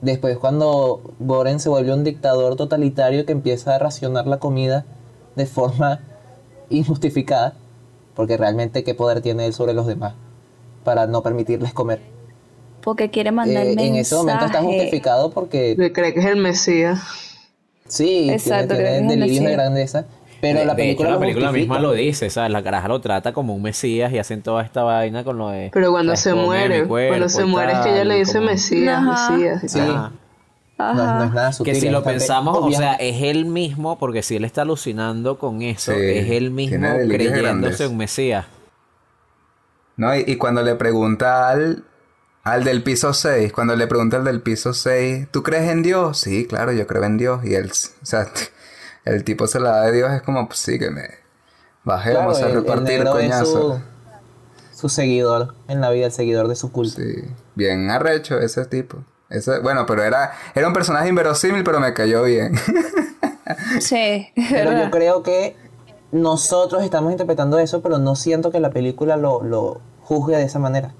[0.00, 4.86] Después cuando Goren se vuelve un dictador totalitario que empieza a racionar la comida
[5.36, 6.00] de forma
[6.70, 7.54] injustificada,
[8.14, 10.16] porque realmente qué poder tiene él sobre los demás
[10.84, 12.00] para no permitirles comer.
[12.80, 16.26] Porque quiere mandar Eh, el en ese momento está justificado porque Le cree que es
[16.26, 17.00] el Mesías.
[17.86, 19.52] sí, Exacto, tiene, que tiene delirios de Mesías.
[19.52, 20.06] grandeza,
[20.40, 21.74] pero De- la de hecho, película, la lo película justifica.
[21.74, 22.50] misma lo dice, ¿sabes?
[22.50, 25.70] La caraja lo trata como un mesías y hacen toda esta vaina con lo de...
[25.72, 28.14] Pero cuando se "Come mi muere, cuerpo cuando se muere es que tal", ella le
[28.16, 29.30] dice como- Mesías, Ajá.
[29.32, 29.64] Mesías.
[29.64, 29.78] y Sí.
[29.80, 30.12] Ajá.
[30.78, 31.26] No, es- no es Ajá.
[31.34, 31.74] nada sutil.
[31.74, 35.60] Que si lo pensamos, o sea, es él mismo, porque si él está alucinando con
[35.62, 38.46] eso, Sí, es él mismo de creyéndose un mesías.
[39.96, 41.84] No, y, y cuando le pregunta al,
[42.44, 46.18] al del piso 6, cuando le pregunta al del piso 6, ¿tú crees en Dios?
[46.18, 47.44] Sí, claro, yo creo en Dios.
[47.44, 48.26] Y él, o sea,
[49.04, 51.08] el tipo se la da de Dios, es como, pues sí, que me
[51.84, 53.44] baje, Claro, vamos a el- el repartir es coñazo.
[54.72, 56.96] su, su seguidor en la vida, el seguidor de su culto.
[57.00, 57.14] Sí,
[57.54, 58.98] bien arrecho ese tipo.
[59.28, 62.54] Ese, bueno, pero era, era un personaje inverosímil, pero me cayó bien.
[63.80, 65.56] Sí, Pero yo creo que
[66.12, 70.58] nosotros estamos interpretando eso, pero no siento que la película lo, lo juzgue de esa
[70.58, 70.94] manera.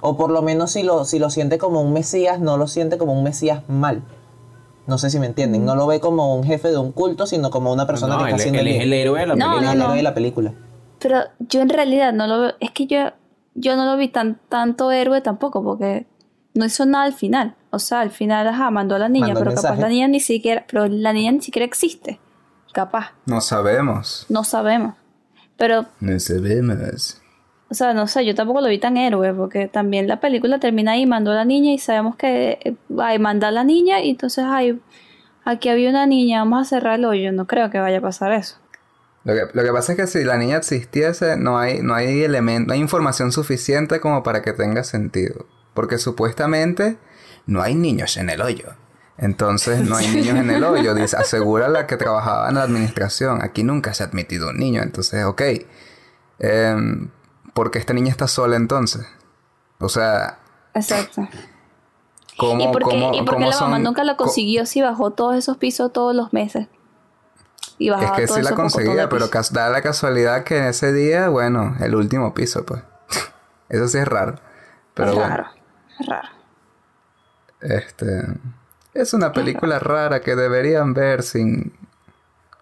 [0.00, 2.96] O por lo menos si lo, si lo siente como un mesías, no lo siente
[2.98, 4.02] como un mesías mal.
[4.86, 5.64] No sé si me entienden.
[5.64, 8.30] No lo ve como un jefe de un culto, sino como una persona No, que
[8.30, 9.72] está él, haciendo él el es el héroe de la No, película.
[9.72, 9.84] el no.
[9.84, 10.52] héroe de la película.
[10.98, 12.52] Pero yo en realidad no lo veo.
[12.60, 12.98] Es que yo,
[13.54, 16.06] yo no lo vi tan tanto héroe tampoco, porque
[16.54, 17.54] no hizo nada al final.
[17.70, 20.06] O sea, al final ajá, mandó a la niña, Mandó el pero capaz la niña
[20.08, 22.20] ni siquiera, pero la niña ni siquiera existe.
[22.72, 24.26] Capaz, no sabemos.
[24.28, 24.94] no sabemos.
[25.56, 27.20] Pero, No sabemos.
[27.74, 30.92] O sea, no sé, yo tampoco lo vi tan héroe, porque también la película termina
[30.92, 34.10] ahí, mandó a la niña y sabemos que eh, ay, manda a la niña y
[34.10, 34.80] entonces ay,
[35.44, 37.32] aquí había una niña, vamos a cerrar el hoyo.
[37.32, 38.58] No creo que vaya a pasar eso.
[39.24, 42.22] Lo que, lo que pasa es que si la niña existiese, no hay, no hay
[42.22, 45.46] elemento, no hay información suficiente como para que tenga sentido.
[45.74, 46.96] Porque supuestamente
[47.46, 48.76] no hay niños en el hoyo.
[49.18, 50.94] Entonces no hay niños en el hoyo.
[50.94, 53.42] Dice, asegura la que trabajaba en la administración.
[53.42, 54.80] Aquí nunca se ha admitido un niño.
[54.80, 55.42] Entonces, ok.
[56.38, 57.10] Em,
[57.54, 59.06] ¿por qué esta niña está sola entonces?
[59.80, 60.38] O sea,
[60.74, 61.26] Exacto.
[62.36, 64.66] ¿cómo, ¿Y por qué, cómo- y por qué cómo la mamá nunca la co- consiguió
[64.66, 66.68] si bajó todos esos pisos todos los meses?
[67.78, 71.74] Y Es que sí la conseguía, pero da la casualidad que en ese día, bueno,
[71.80, 72.82] el último piso, pues.
[73.68, 74.36] Eso sí es raro.
[74.94, 75.46] Pero es bueno, raro,
[75.98, 76.28] es raro.
[77.60, 78.26] este
[78.92, 81.72] es una película rara que deberían ver sin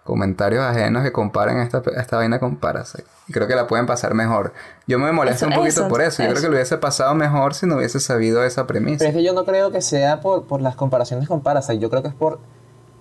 [0.04, 3.04] comentarios ajenos que comparen esta, esta vaina con Parasite.
[3.28, 4.52] Y creo que la pueden pasar mejor.
[4.88, 6.22] Yo me molesto Eso- un poquito eso, por eso.
[6.22, 8.98] Yo creo que lo hubiese pasado mejor si no hubiese sabido esa premisa.
[8.98, 11.78] Pero es que yo no creo que sea por, por las comparaciones con Parasite.
[11.78, 12.40] Yo creo que es por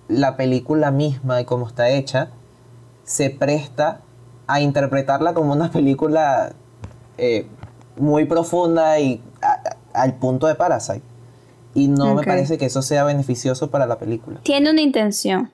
[0.08, 2.30] la película misma y cómo está hecha.
[3.04, 4.00] Se presta
[4.46, 6.52] a interpretarla como una película
[7.18, 7.46] eh,
[7.96, 9.60] muy profunda y a-
[9.94, 11.02] a- al punto de Parasite.
[11.74, 14.40] Y no me parece que eso sea beneficioso para la película.
[14.42, 15.50] Tiene una intención.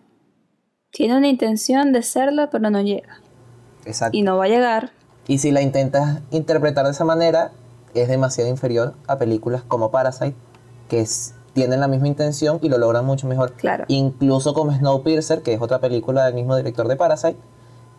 [0.90, 3.20] Tiene una intención de serlo, pero no llega.
[3.84, 4.16] Exacto.
[4.16, 4.90] Y no va a llegar.
[5.26, 7.52] Y si la intentas interpretar de esa manera,
[7.94, 10.34] es demasiado inferior a películas como Parasite,
[10.88, 13.52] que es- tienen la misma intención y lo logran mucho mejor.
[13.52, 13.84] Claro.
[13.88, 17.36] Incluso como Snowpiercer, que es otra película del mismo director de Parasite,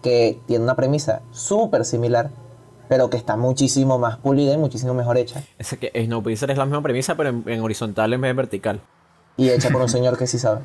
[0.01, 2.29] que tiene una premisa súper similar,
[2.87, 5.43] pero que está muchísimo más pulida y muchísimo mejor hecha.
[5.57, 8.81] Es que Snowpiercer es la misma premisa, pero en, en horizontal en vez de vertical.
[9.37, 10.61] Y hecha por un señor que sí sabe.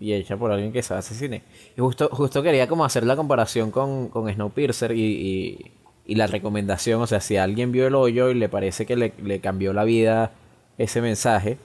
[0.00, 1.42] Y hecha por alguien que sabe hacer cine.
[1.76, 5.70] Y justo, justo quería como hacer la comparación con, con Snowpiercer y, y,
[6.06, 7.02] y la recomendación.
[7.02, 9.84] O sea, si alguien vio el hoyo y le parece que le, le cambió la
[9.84, 10.32] vida
[10.78, 11.58] ese mensaje,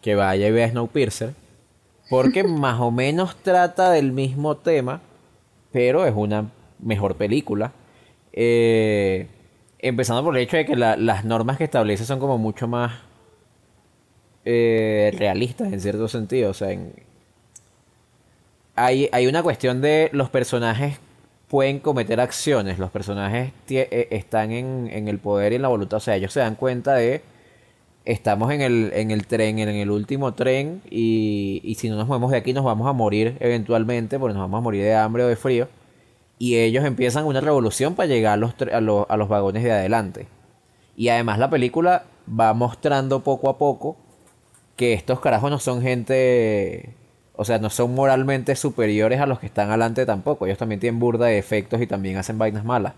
[0.00, 1.34] que vaya y vea Snowpiercer.
[2.08, 5.02] Porque más o menos trata del mismo tema,
[5.72, 7.72] pero es una mejor película.
[8.32, 9.26] Eh,
[9.78, 12.92] empezando por el hecho de que la- las normas que establece son como mucho más
[14.44, 16.50] eh, realistas en cierto sentido.
[16.50, 16.94] O sea, en-
[18.76, 20.98] hay, hay una cuestión de los personajes
[21.48, 25.98] pueden cometer acciones, los personajes eh, están en, en el poder y en la voluntad,
[25.98, 27.22] o sea, ellos se dan cuenta de
[28.04, 32.08] estamos en el, en el tren, en el último tren y, y si no nos
[32.08, 35.24] movemos de aquí nos vamos a morir eventualmente porque nos vamos a morir de hambre
[35.24, 35.68] o de frío
[36.42, 39.70] y ellos empiezan una revolución para llegar a los, a los, a los vagones de
[39.70, 40.26] adelante.
[40.96, 43.96] Y además la película va mostrando poco a poco
[44.74, 46.96] que estos carajos no son gente,
[47.42, 50.46] o sea, no son moralmente superiores a los que están adelante tampoco.
[50.46, 52.94] Ellos también tienen burda de efectos y también hacen vainas malas.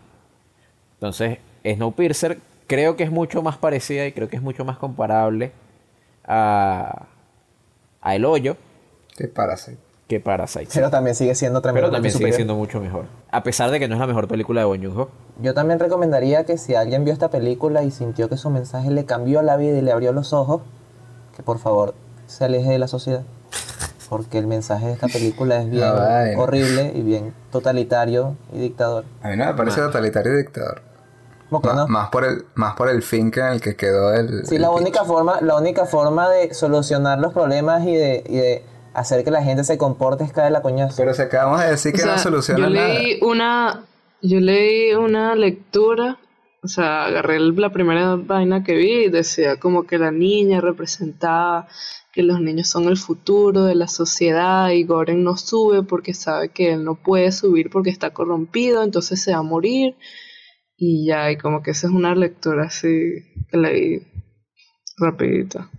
[0.95, 5.53] Entonces, Snowpiercer creo que es mucho más parecida y creo que es mucho más comparable
[6.27, 7.07] a,
[8.01, 8.57] a El Hoyo
[9.17, 9.79] Que Parasite.
[10.09, 10.69] que Parasite.
[10.73, 11.93] Pero también sigue siendo Pero tremendo.
[11.93, 13.07] también sigue siendo mucho mejor.
[13.31, 15.09] A pesar de que no es la mejor película de Joon-ho.
[15.43, 19.05] Yo también recomendaría que si alguien vio esta película y sintió que su mensaje le
[19.05, 20.63] cambió la vida y le abrió los ojos,
[21.37, 21.95] que por favor
[22.27, 23.23] se aleje de la sociedad.
[24.15, 25.91] Porque el mensaje de esta película es bien
[26.39, 29.05] horrible y bien totalitario y dictador.
[29.23, 30.83] A mí no me parece totalitario y dictador.
[31.89, 34.47] Más, por el, más por el fin que en el que quedó el.
[34.47, 38.37] Sí, el la única forma, la única forma de solucionar los problemas y de, y
[38.37, 40.95] de hacer que la gente se comporte es caer la coñazo.
[40.97, 42.89] Pero si acabamos de decir O que sea, no soluciona yo nada.
[42.89, 43.83] leí una
[44.23, 46.19] yo leí una lectura
[46.65, 51.69] o sea agarré la primera vaina que vi y decía como que la niña representaba
[52.11, 56.49] que los niños son el futuro de la sociedad y Goren no sube porque sabe
[56.49, 59.95] que él no puede subir porque está corrompido entonces se va a morir
[60.77, 64.03] y ya y como que esa es una lectura así que leí
[64.97, 65.71] rapidita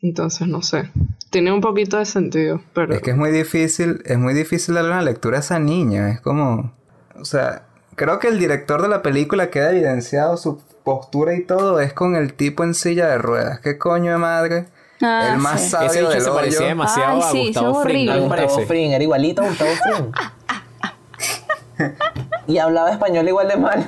[0.00, 0.88] entonces no sé
[1.30, 4.90] tiene un poquito de sentido pero Es que es muy difícil, es muy difícil darle
[4.90, 6.10] una lectura a esa niña.
[6.10, 6.76] Es como.
[7.14, 11.80] O sea, creo que el director de la película queda evidenciado su postura y todo
[11.80, 13.60] es con el tipo en silla de ruedas.
[13.60, 14.66] ¿Qué coño de madre?
[15.00, 15.66] Ah, el más sí.
[15.66, 18.18] Ese sabio bicho del se parecía demasiado Ay, a sí, Gustavo Fring, ¿no A.
[18.18, 18.66] Gustavo?
[18.66, 20.12] Fring, era igualito a Gustavo Fring.
[22.46, 23.86] y hablaba español igual de mal.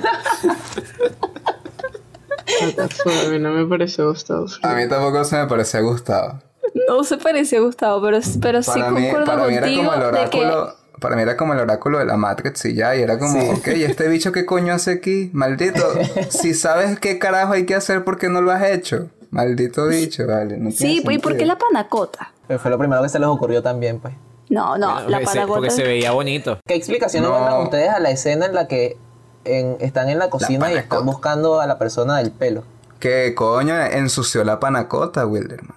[2.65, 4.65] a mí no me pareció Gustavo Fring.
[4.65, 6.41] A mí tampoco se me parecía Gustavo.
[6.89, 10.05] No se pareció a Gustavo, pero, pero sí mí, concuerdo para mí era contigo como
[10.05, 10.84] el de que.
[10.99, 13.49] Para mí era como el oráculo de la Matrix y ya, y era como, Sí.
[13.49, 15.29] ok, ¿y este bicho qué coño hace aquí?
[15.33, 15.83] Maldito,
[16.29, 19.09] si sabes qué carajo hay que hacer, ¿por qué no lo has hecho?
[19.31, 20.57] Maldito bicho, vale.
[20.57, 22.31] No Sí, tiene ¿y por qué la panacota?
[22.47, 24.13] Pero fue lo primero que se les ocurrió también, pues.
[24.49, 25.69] No, no, Bueno, la porque, se, porque panacota.
[25.71, 26.59] se veía bonito.
[26.65, 27.37] ¿Qué explicaciones No.
[27.39, 28.95] mandan ustedes a la escena en la que
[29.43, 30.81] en- están en la cocina y panacota.
[30.81, 32.63] están buscando a la persona del pelo?
[32.99, 35.75] ¿Qué coño ensució la panacota, Wilderman?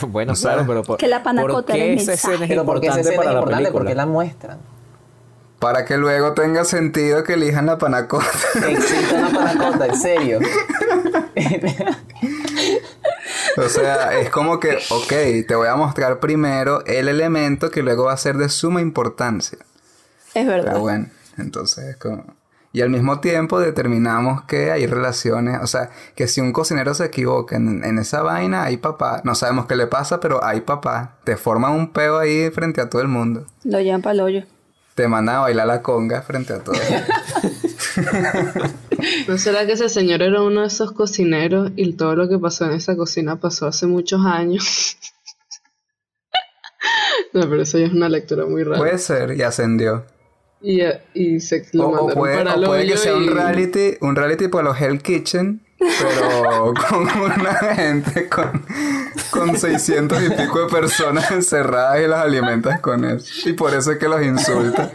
[0.08, 2.48] Bueno, O sea, claro, pero por, que la panacota ¿por qué esa escena es mensaje.
[2.48, 3.78] Pero esa importante escena es para la importante película?
[3.78, 4.58] porque la muestran.
[5.58, 8.26] Para que luego tenga sentido que elijan la panacota.
[8.68, 10.40] Existe una panacota, en serio.
[13.56, 18.06] o sea, es como que, ok, te voy a mostrar primero el elemento que luego
[18.06, 19.58] va a ser de suma importancia.
[20.34, 20.72] Es verdad.
[20.72, 21.06] Pero bueno,
[21.38, 22.41] entonces es como...
[22.74, 27.04] Y al mismo tiempo determinamos que hay relaciones, o sea, que si un cocinero se
[27.04, 29.20] equivoca en, en esa vaina, hay papá.
[29.24, 31.18] No sabemos qué le pasa, pero hay papá.
[31.24, 33.44] Te forman un peo ahí frente a todo el mundo.
[33.64, 34.42] Lo llevan para el hoyo.
[34.94, 36.78] Te mandan a bailar la conga frente a todos.
[39.28, 42.66] ¿No será que ese señor era uno de esos cocineros y todo lo que pasó
[42.66, 44.96] en esa cocina pasó hace muchos años?
[47.32, 48.78] no, pero eso ya es una lectura muy rara.
[48.78, 50.04] Puede ser, y ascendió.
[50.62, 50.80] Y,
[51.14, 54.48] y se lo O, mandaron puede, para o puede que sea un reality, un reality
[54.48, 58.64] por los Hell Kitchen, pero con una gente con,
[59.30, 63.48] con 600 y pico de personas encerradas y las alimentas con eso.
[63.48, 64.92] Y por eso es que los insulta.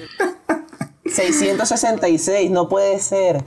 [1.06, 3.44] 666, no puede ser.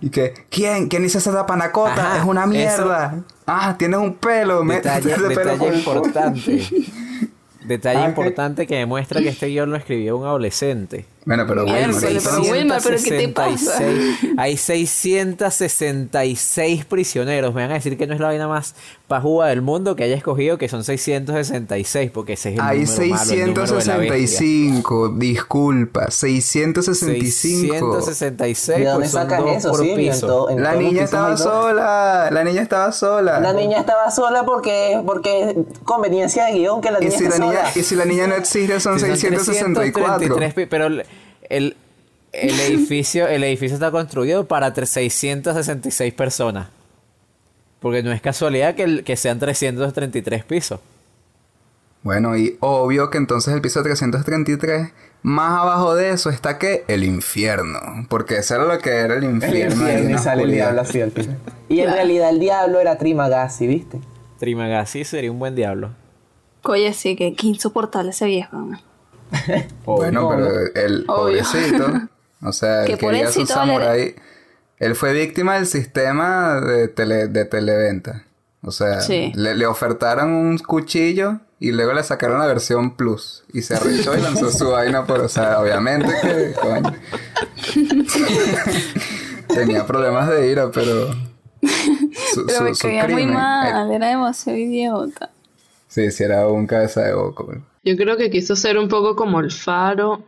[0.00, 0.88] Y que, ¿quién?
[0.88, 1.92] ¿Quién hizo esa panacota?
[1.92, 3.22] Ajá, es una mierda.
[3.46, 4.64] Ah, tienes un pelo.
[4.64, 6.62] métete Detalle, pelo detalle por importante.
[7.64, 8.08] Detalle Ah, ¿qué?
[8.08, 11.06] importante que demuestra que este guion lo escribió un adolescente.
[11.24, 13.78] Bueno, pero Wilmer, pero entonces- Wilmer, ¿pero qué te pasa?
[13.78, 17.54] 666 Hay 666 prisioneros.
[17.54, 18.74] Me van a decir que no es la vaina más
[19.06, 23.06] pajúa del mundo que haya escogido, que son 666, porque ese es el Hay número
[23.14, 24.26] malo, el número de la bestia.
[24.26, 28.00] 665, disculpa, 665.
[28.02, 29.74] 666, ¿De dónde pues sacan eso?
[29.76, 33.38] Sí, en en La niña estaba sola, la niña estaba sola.
[33.40, 37.38] La niña estaba sola porque, porque conveniencia de guion que la y niña si esté
[37.38, 37.72] la niña, sola.
[37.76, 40.18] y si la niña no existe son Sí, son 664.
[40.18, 40.88] 333 pi- pero
[41.48, 41.76] el,
[42.32, 46.68] el, el edificio el edificio está construido para tre- 666 personas.
[47.80, 50.80] Porque no es casualidad que, el- que sean 333 pisos.
[52.02, 54.90] Bueno, y obvio que entonces el piso 333,
[55.22, 57.78] más abajo de eso está que el infierno.
[58.08, 59.86] Porque eso era lo que era el El infierno.
[59.88, 61.38] en infierno y sale el diablo así al final.
[61.68, 64.00] Y en realidad el diablo era Trimagasi, ¿viste?
[64.38, 65.90] Trimagasi sería un buen diablo.
[66.64, 68.56] Oye, sí, que, que insoportable ese viejo.
[68.56, 68.80] ¿no?
[69.84, 71.42] Bueno, pero el Obvio.
[71.44, 71.86] pobrecito,
[72.42, 74.14] o sea, Que él quería su samurái.
[74.78, 78.24] Él fue víctima del sistema de, tele, de televenta.
[78.64, 79.32] O sea, Sí.
[79.34, 83.44] le, le ofertaron un cuchillo y luego le sacaron la versión plus.
[83.52, 86.92] Y se arrechó y lanzó su vaina por, o sea, obviamente que, coño.
[89.48, 91.10] Tenía problemas de ira, pero...
[92.34, 95.30] Su, Pero su- me caía muy crimen, mal, eh, era demasiado idiota.
[95.86, 97.52] sí, sí, era un cabeza de boco.
[97.84, 100.24] Yo creo que quiso ser un poco como el faro,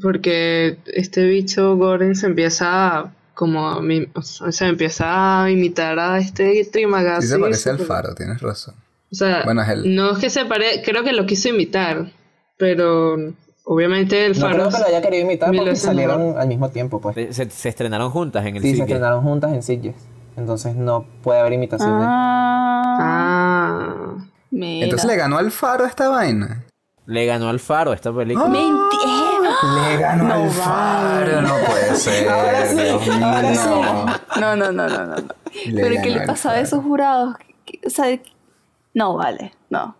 [0.00, 5.98] porque este bicho Goren se empieza a, como a mi- o sea, empieza a imitar
[5.98, 7.26] a este Trimagasi.
[7.26, 8.74] Sí se parece al faro, tienes razón.
[9.10, 9.94] O sea, Bueno, es él.
[9.96, 12.10] no es que se pare, creo que lo quiso imitar,
[12.58, 13.16] pero
[13.64, 14.54] obviamente el No faro.
[14.54, 16.40] creo que lo haya querido imitar porque salieron mejor.
[16.40, 17.34] al mismo tiempo, pues.
[17.34, 19.94] Se, estrenaron juntas en el Sí, se estrenaron juntas en Sitges.
[20.36, 22.06] Entonces no puede haber imitaciones.
[22.08, 24.16] Ah, Ah,
[24.50, 24.84] mira.
[24.84, 26.64] Entonces le ganó al faro esta vaina.
[27.06, 28.48] Le ganó al faro esta película.
[28.48, 29.86] Mentira.
[29.90, 32.28] Le ganó al faro, no puede ser.
[32.28, 33.26] Ahora sí, Dios mío.
[33.26, 34.40] ahora sí.
[34.40, 35.16] No, no, no, no, no.
[35.66, 37.36] Le Pero ¿qué le al pasaba a esos jurados?
[37.64, 38.18] ¿Qué- O sea,
[38.94, 39.96] no vale, no.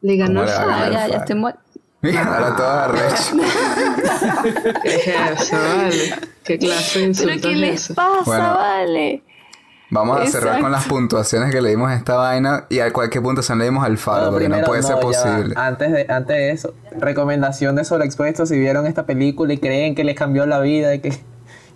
[0.00, 0.84] le ganó ¿Cómo el le va a Ah, ganar faro.
[0.84, 1.48] al ya, ya faro?
[1.48, 1.54] estoy.
[2.02, 3.36] Mira, ahora todo arrecho.
[4.82, 5.06] ¿Qué es
[5.42, 6.14] eso, vale?
[6.44, 8.54] ¿Qué clase de ¿Pero insulto qué es les pasa, Bueno.
[8.54, 9.22] vale?
[9.94, 10.62] Vamos a cerrar Exacto.
[10.62, 13.84] con las puntuaciones que le dimos a esta vaina y a cualquier puntuación le dimos
[13.84, 15.00] al faro, No, porque no puede ser va.
[15.00, 15.54] posible.
[15.54, 20.02] Antes de, antes de eso, recomendación de Sobreexpuesto, si vieron esta película y creen que
[20.02, 21.12] les cambió la vida y que,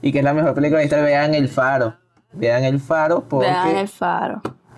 [0.00, 1.94] y que es la mejor película de la historia, vean El Faro.
[2.32, 3.88] Vean El Faro porque Vean el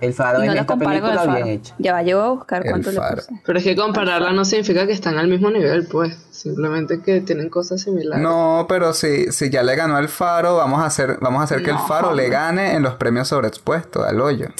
[0.00, 0.44] el, faro.
[0.44, 1.32] Y es no esta el película faro.
[1.34, 1.74] bien hecha.
[1.78, 3.16] Ya va, yo voy a buscar El cuánto le faro.
[3.16, 3.40] puse.
[3.44, 6.16] Pero es que compararla no significa que están al mismo nivel, pues.
[6.30, 8.22] Simplemente que tienen cosas similares.
[8.22, 11.62] No, pero si, si ya le ganó al faro, vamos a hacer, vamos a hacer
[11.62, 14.48] que el faro le gane en los premios sobreexpuestos al hoyo.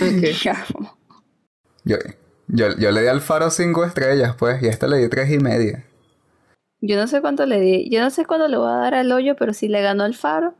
[0.00, 0.24] Ok.
[0.42, 0.64] Ya.
[1.84, 1.96] Yo,
[2.48, 5.30] yo, yo le di al faro cinco estrellas, pues, y a esta le di tres
[5.30, 5.84] y media.
[6.80, 7.88] Yo no sé cuánto le di.
[7.90, 10.14] Yo no sé cuánto le voy a dar al hoyo, pero si le ganó el
[10.14, 10.54] faro,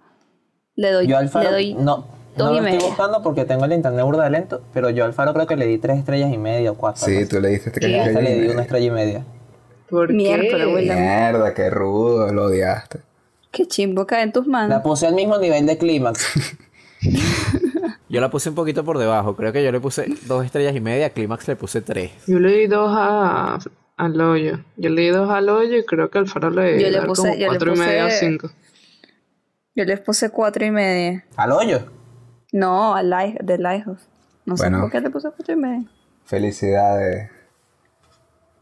[0.77, 1.07] le doy.
[1.07, 2.07] Yo al Faro le doy no,
[2.37, 2.87] dos no y lo estoy media.
[2.89, 5.67] buscando porque tengo el internet burda de lento, pero yo al Faro creo que le
[5.67, 7.05] di tres estrellas y media o cuatro.
[7.07, 7.93] Sí, tú le diste tres así.
[7.93, 8.63] Y a esta estrellas le y di una media.
[8.63, 9.25] estrella y media.
[9.91, 10.49] ¿Por Mierda, qué?
[10.51, 10.95] pero bueno.
[10.95, 13.01] Mierda, qué rudo, lo odiaste.
[13.51, 14.71] Qué chimbo cae en tus manos.
[14.71, 16.27] La puse al mismo nivel de clímax.
[18.09, 19.37] Yo la puse un poquito por debajo.
[19.37, 21.07] Creo que yo le puse dos estrellas y media.
[21.07, 22.11] A Clímax le puse tres.
[22.27, 23.59] Yo le di dos a,
[23.97, 24.61] al hoyo.
[24.77, 26.99] Yo le di dos al hoyo y creo que al faro le Yo di le
[26.99, 28.51] dar puse- como yo le cuatro y medio o cinco.
[29.75, 31.25] Yo les puse cuatro y media.
[31.37, 31.91] Al hoyo.
[32.53, 33.09] No, al
[33.41, 34.07] de Lighthouse.
[34.45, 35.89] No sé por qué le puse cuatro y media.
[36.25, 37.31] Felicidades.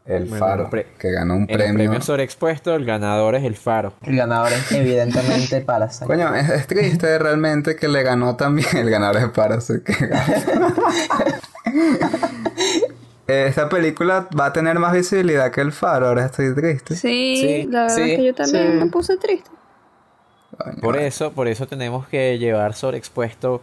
[0.05, 1.75] El Bueno, faro, que ganó un En el premio.
[1.75, 3.93] premio sobreexpuesto, el ganador es el faro.
[4.01, 6.05] El ganador es evidentemente Parasite.
[6.05, 10.73] Coño, es, es triste realmente que le ganó también el ganador de Parasite que ganó.
[13.27, 16.95] esta película va a tener más visibilidad que el faro, ahora estoy triste.
[16.95, 18.77] Sí, Sí, la verdad sí, es que yo también sí.
[18.77, 19.49] me puse triste.
[20.81, 23.61] Por eso, por eso tenemos que llevar sobreexpuesto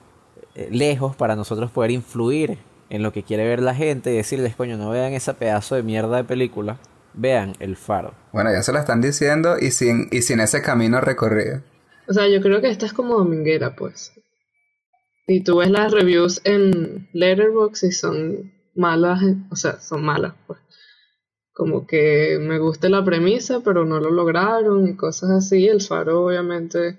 [0.55, 2.59] eh, lejos para nosotros poder influir
[2.91, 5.83] en lo que quiere ver la gente y decirles, coño, no vean esa pedazo de
[5.83, 6.79] mierda de película,
[7.15, 8.15] vean El Faro.
[8.33, 11.63] Bueno, ya se lo están diciendo y sin, y sin ese camino recorrido.
[12.09, 14.13] O sea, yo creo que esta es como dominguera, pues.
[15.27, 19.21] Y tú ves las reviews en Letterboxd y son malas,
[19.51, 20.59] o sea, son malas, pues.
[21.59, 25.67] Como que me gusta la premisa, pero no lo lograron y cosas así.
[25.67, 26.97] El faro, obviamente,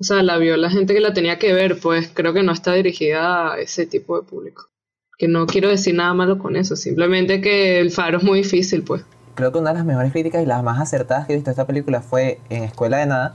[0.00, 2.52] o sea, la vio la gente que la tenía que ver, pues creo que no
[2.52, 4.70] está dirigida a ese tipo de público.
[5.18, 8.84] Que no quiero decir nada malo con eso, simplemente que el faro es muy difícil,
[8.84, 9.02] pues.
[9.34, 11.52] Creo que una de las mejores críticas y las más acertadas que he visto de
[11.52, 13.34] esta película fue en Escuela de Nada,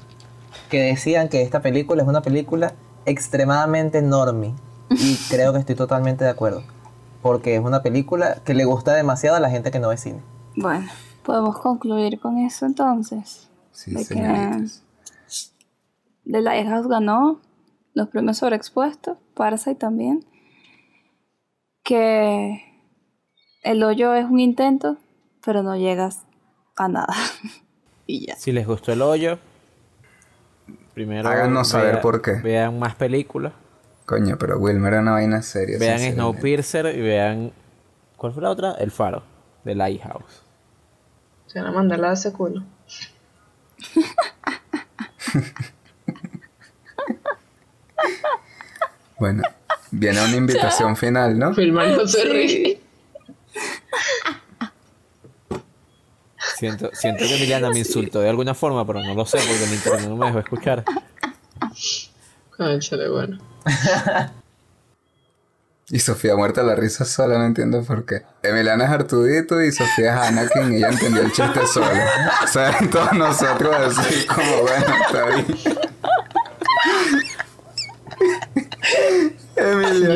[0.72, 2.74] que decían que esta película es una película
[3.06, 4.56] extremadamente normie.
[4.90, 6.64] Y creo que estoy totalmente de acuerdo.
[7.24, 10.22] Porque es una película que le gusta demasiado a la gente que no ve cine.
[10.56, 10.88] Bueno,
[11.24, 13.50] podemos concluir con eso entonces.
[13.72, 14.68] Sí, De que-.
[16.26, 17.42] The Lighthouse ganó
[17.94, 20.26] los premios sobreexpuestos, Parasite también.
[21.84, 22.62] Que
[23.64, 24.98] el hoyo es un intento,
[25.44, 26.26] pero no llegas
[26.76, 27.16] a nada.
[28.08, 28.36] y ya.
[28.36, 29.40] Si les gustó el hoyo,
[30.94, 32.34] primero Háganos saber por qué.
[32.42, 33.54] Vean más películas,
[34.06, 35.78] Coño, pero Wilmer era una vaina seria.
[35.80, 36.00] vean.
[36.00, 37.54] Snowpiercer y vean
[38.18, 38.72] ¿cuál fue la otra?
[38.80, 39.24] El Faro
[39.64, 40.44] de Lighthouse.
[41.48, 42.64] Se van a mandarla a ese culo.
[49.20, 49.44] Bueno,
[49.92, 51.54] viene una invitación final, ¿no?
[51.56, 52.82] Filmar no se ríe.
[56.58, 59.74] Siento, siento que Emiliana me insultó de alguna forma, pero no lo sé porque el
[59.74, 60.84] internet no me dejó escuchar.
[62.58, 63.53] Cónchale, bueno.
[65.90, 68.24] Y Sofía muerta de la risa sola, no entiendo por qué.
[68.42, 72.10] Emiliana es Artudito y Sofía es Anakin y ella entendió el chiste sola.
[72.44, 75.46] O sea, todos nosotros así como, bueno, está bien.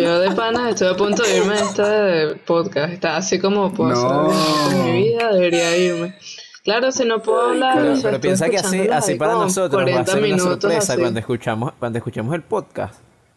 [0.02, 2.94] Yo de panas estoy a punto de irme de este podcast.
[2.94, 4.32] Está así como puedo No.
[4.32, 6.16] hacer en mi vida, debería irme.
[6.64, 7.78] Claro, si no puedo hablar.
[7.78, 10.24] Pero, o sea, pero estoy piensa que así, así para nosotros va a 40 ser
[10.24, 11.02] una sorpresa así.
[11.02, 12.96] cuando escuchamos, cuando escuchemos el podcast.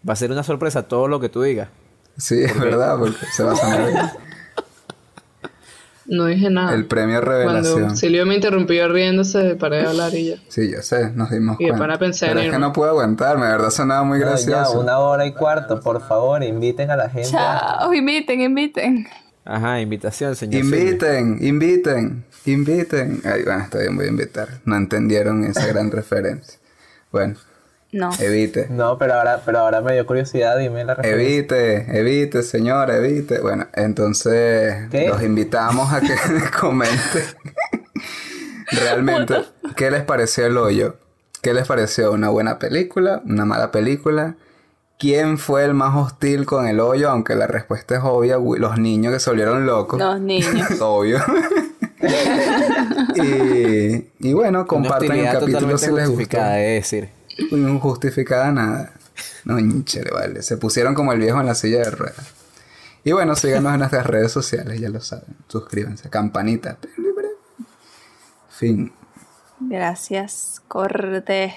[0.08, 1.68] Va a ser una sorpresa todo lo que tú digas.
[2.16, 3.96] Sí, es verdad, porque se va a sonar bien.
[6.06, 6.74] No dije nada.
[6.74, 7.74] el premio revelación.
[7.80, 10.36] Cuando Silvio me interrumpió riéndose, paré de hablar y ya.
[10.48, 11.98] Sí, yo sé, nos dimos Y cuenta.
[12.00, 14.80] pensé en Pero es que no puedo aguantarme, de verdad sonaba muy No, ya, gracioso.
[14.80, 17.28] una hora y cuarto, por favor, inviten a la gente.
[17.30, 19.06] Chao, inviten, inviten.
[19.44, 20.62] Ajá, invitación, señor.
[20.64, 20.80] Silvio.
[20.80, 23.22] Inviten, inviten, inviten.
[23.24, 24.48] Ay, bueno, está bien, voy a invitar.
[24.64, 26.58] No entendieron esa gran referencia.
[27.12, 27.36] Bueno,
[27.92, 28.10] No.
[28.20, 28.68] evite.
[28.70, 31.26] No, pero ahora, pero ahora me dio curiosidad, dime la referencia.
[31.26, 33.40] Evite, evite, señora, evite.
[33.40, 35.08] Bueno, entonces ¿Qué?
[35.08, 36.14] los invitamos a que
[36.60, 37.24] comenten
[38.70, 39.34] realmente
[39.76, 40.96] qué les pareció el hoyo.
[41.42, 42.12] ¿Qué les pareció?
[42.12, 43.22] ¿Una buena película?
[43.24, 44.36] ¿Una mala película?
[44.98, 47.08] ¿Quién fue el más hostil con el hoyo?
[47.08, 49.98] Aunque la respuesta es obvia, los niños que se volvieron locos.
[49.98, 50.68] Los niños.
[50.80, 51.18] Obvio.
[53.16, 56.38] y, y bueno, compartan el capítulo si les gustó.
[56.38, 57.19] es decir.
[57.38, 58.92] Injustificada nada.
[59.44, 60.42] No, chévere, vale.
[60.42, 62.34] Se pusieron como el viejo en la silla de ruedas.
[63.02, 65.36] Y bueno, síganos en nuestras redes sociales, ya lo saben.
[65.48, 66.78] Suscríbanse, campanita.
[68.50, 68.92] Fin.
[69.58, 70.62] Gracias.
[70.68, 71.54] Corte.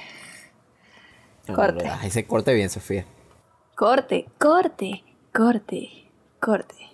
[1.54, 1.88] Corte.
[1.88, 3.06] Ahí se corte bien, Sofía.
[3.76, 5.04] Corte, corte,
[5.34, 6.10] corte,
[6.40, 6.93] corte.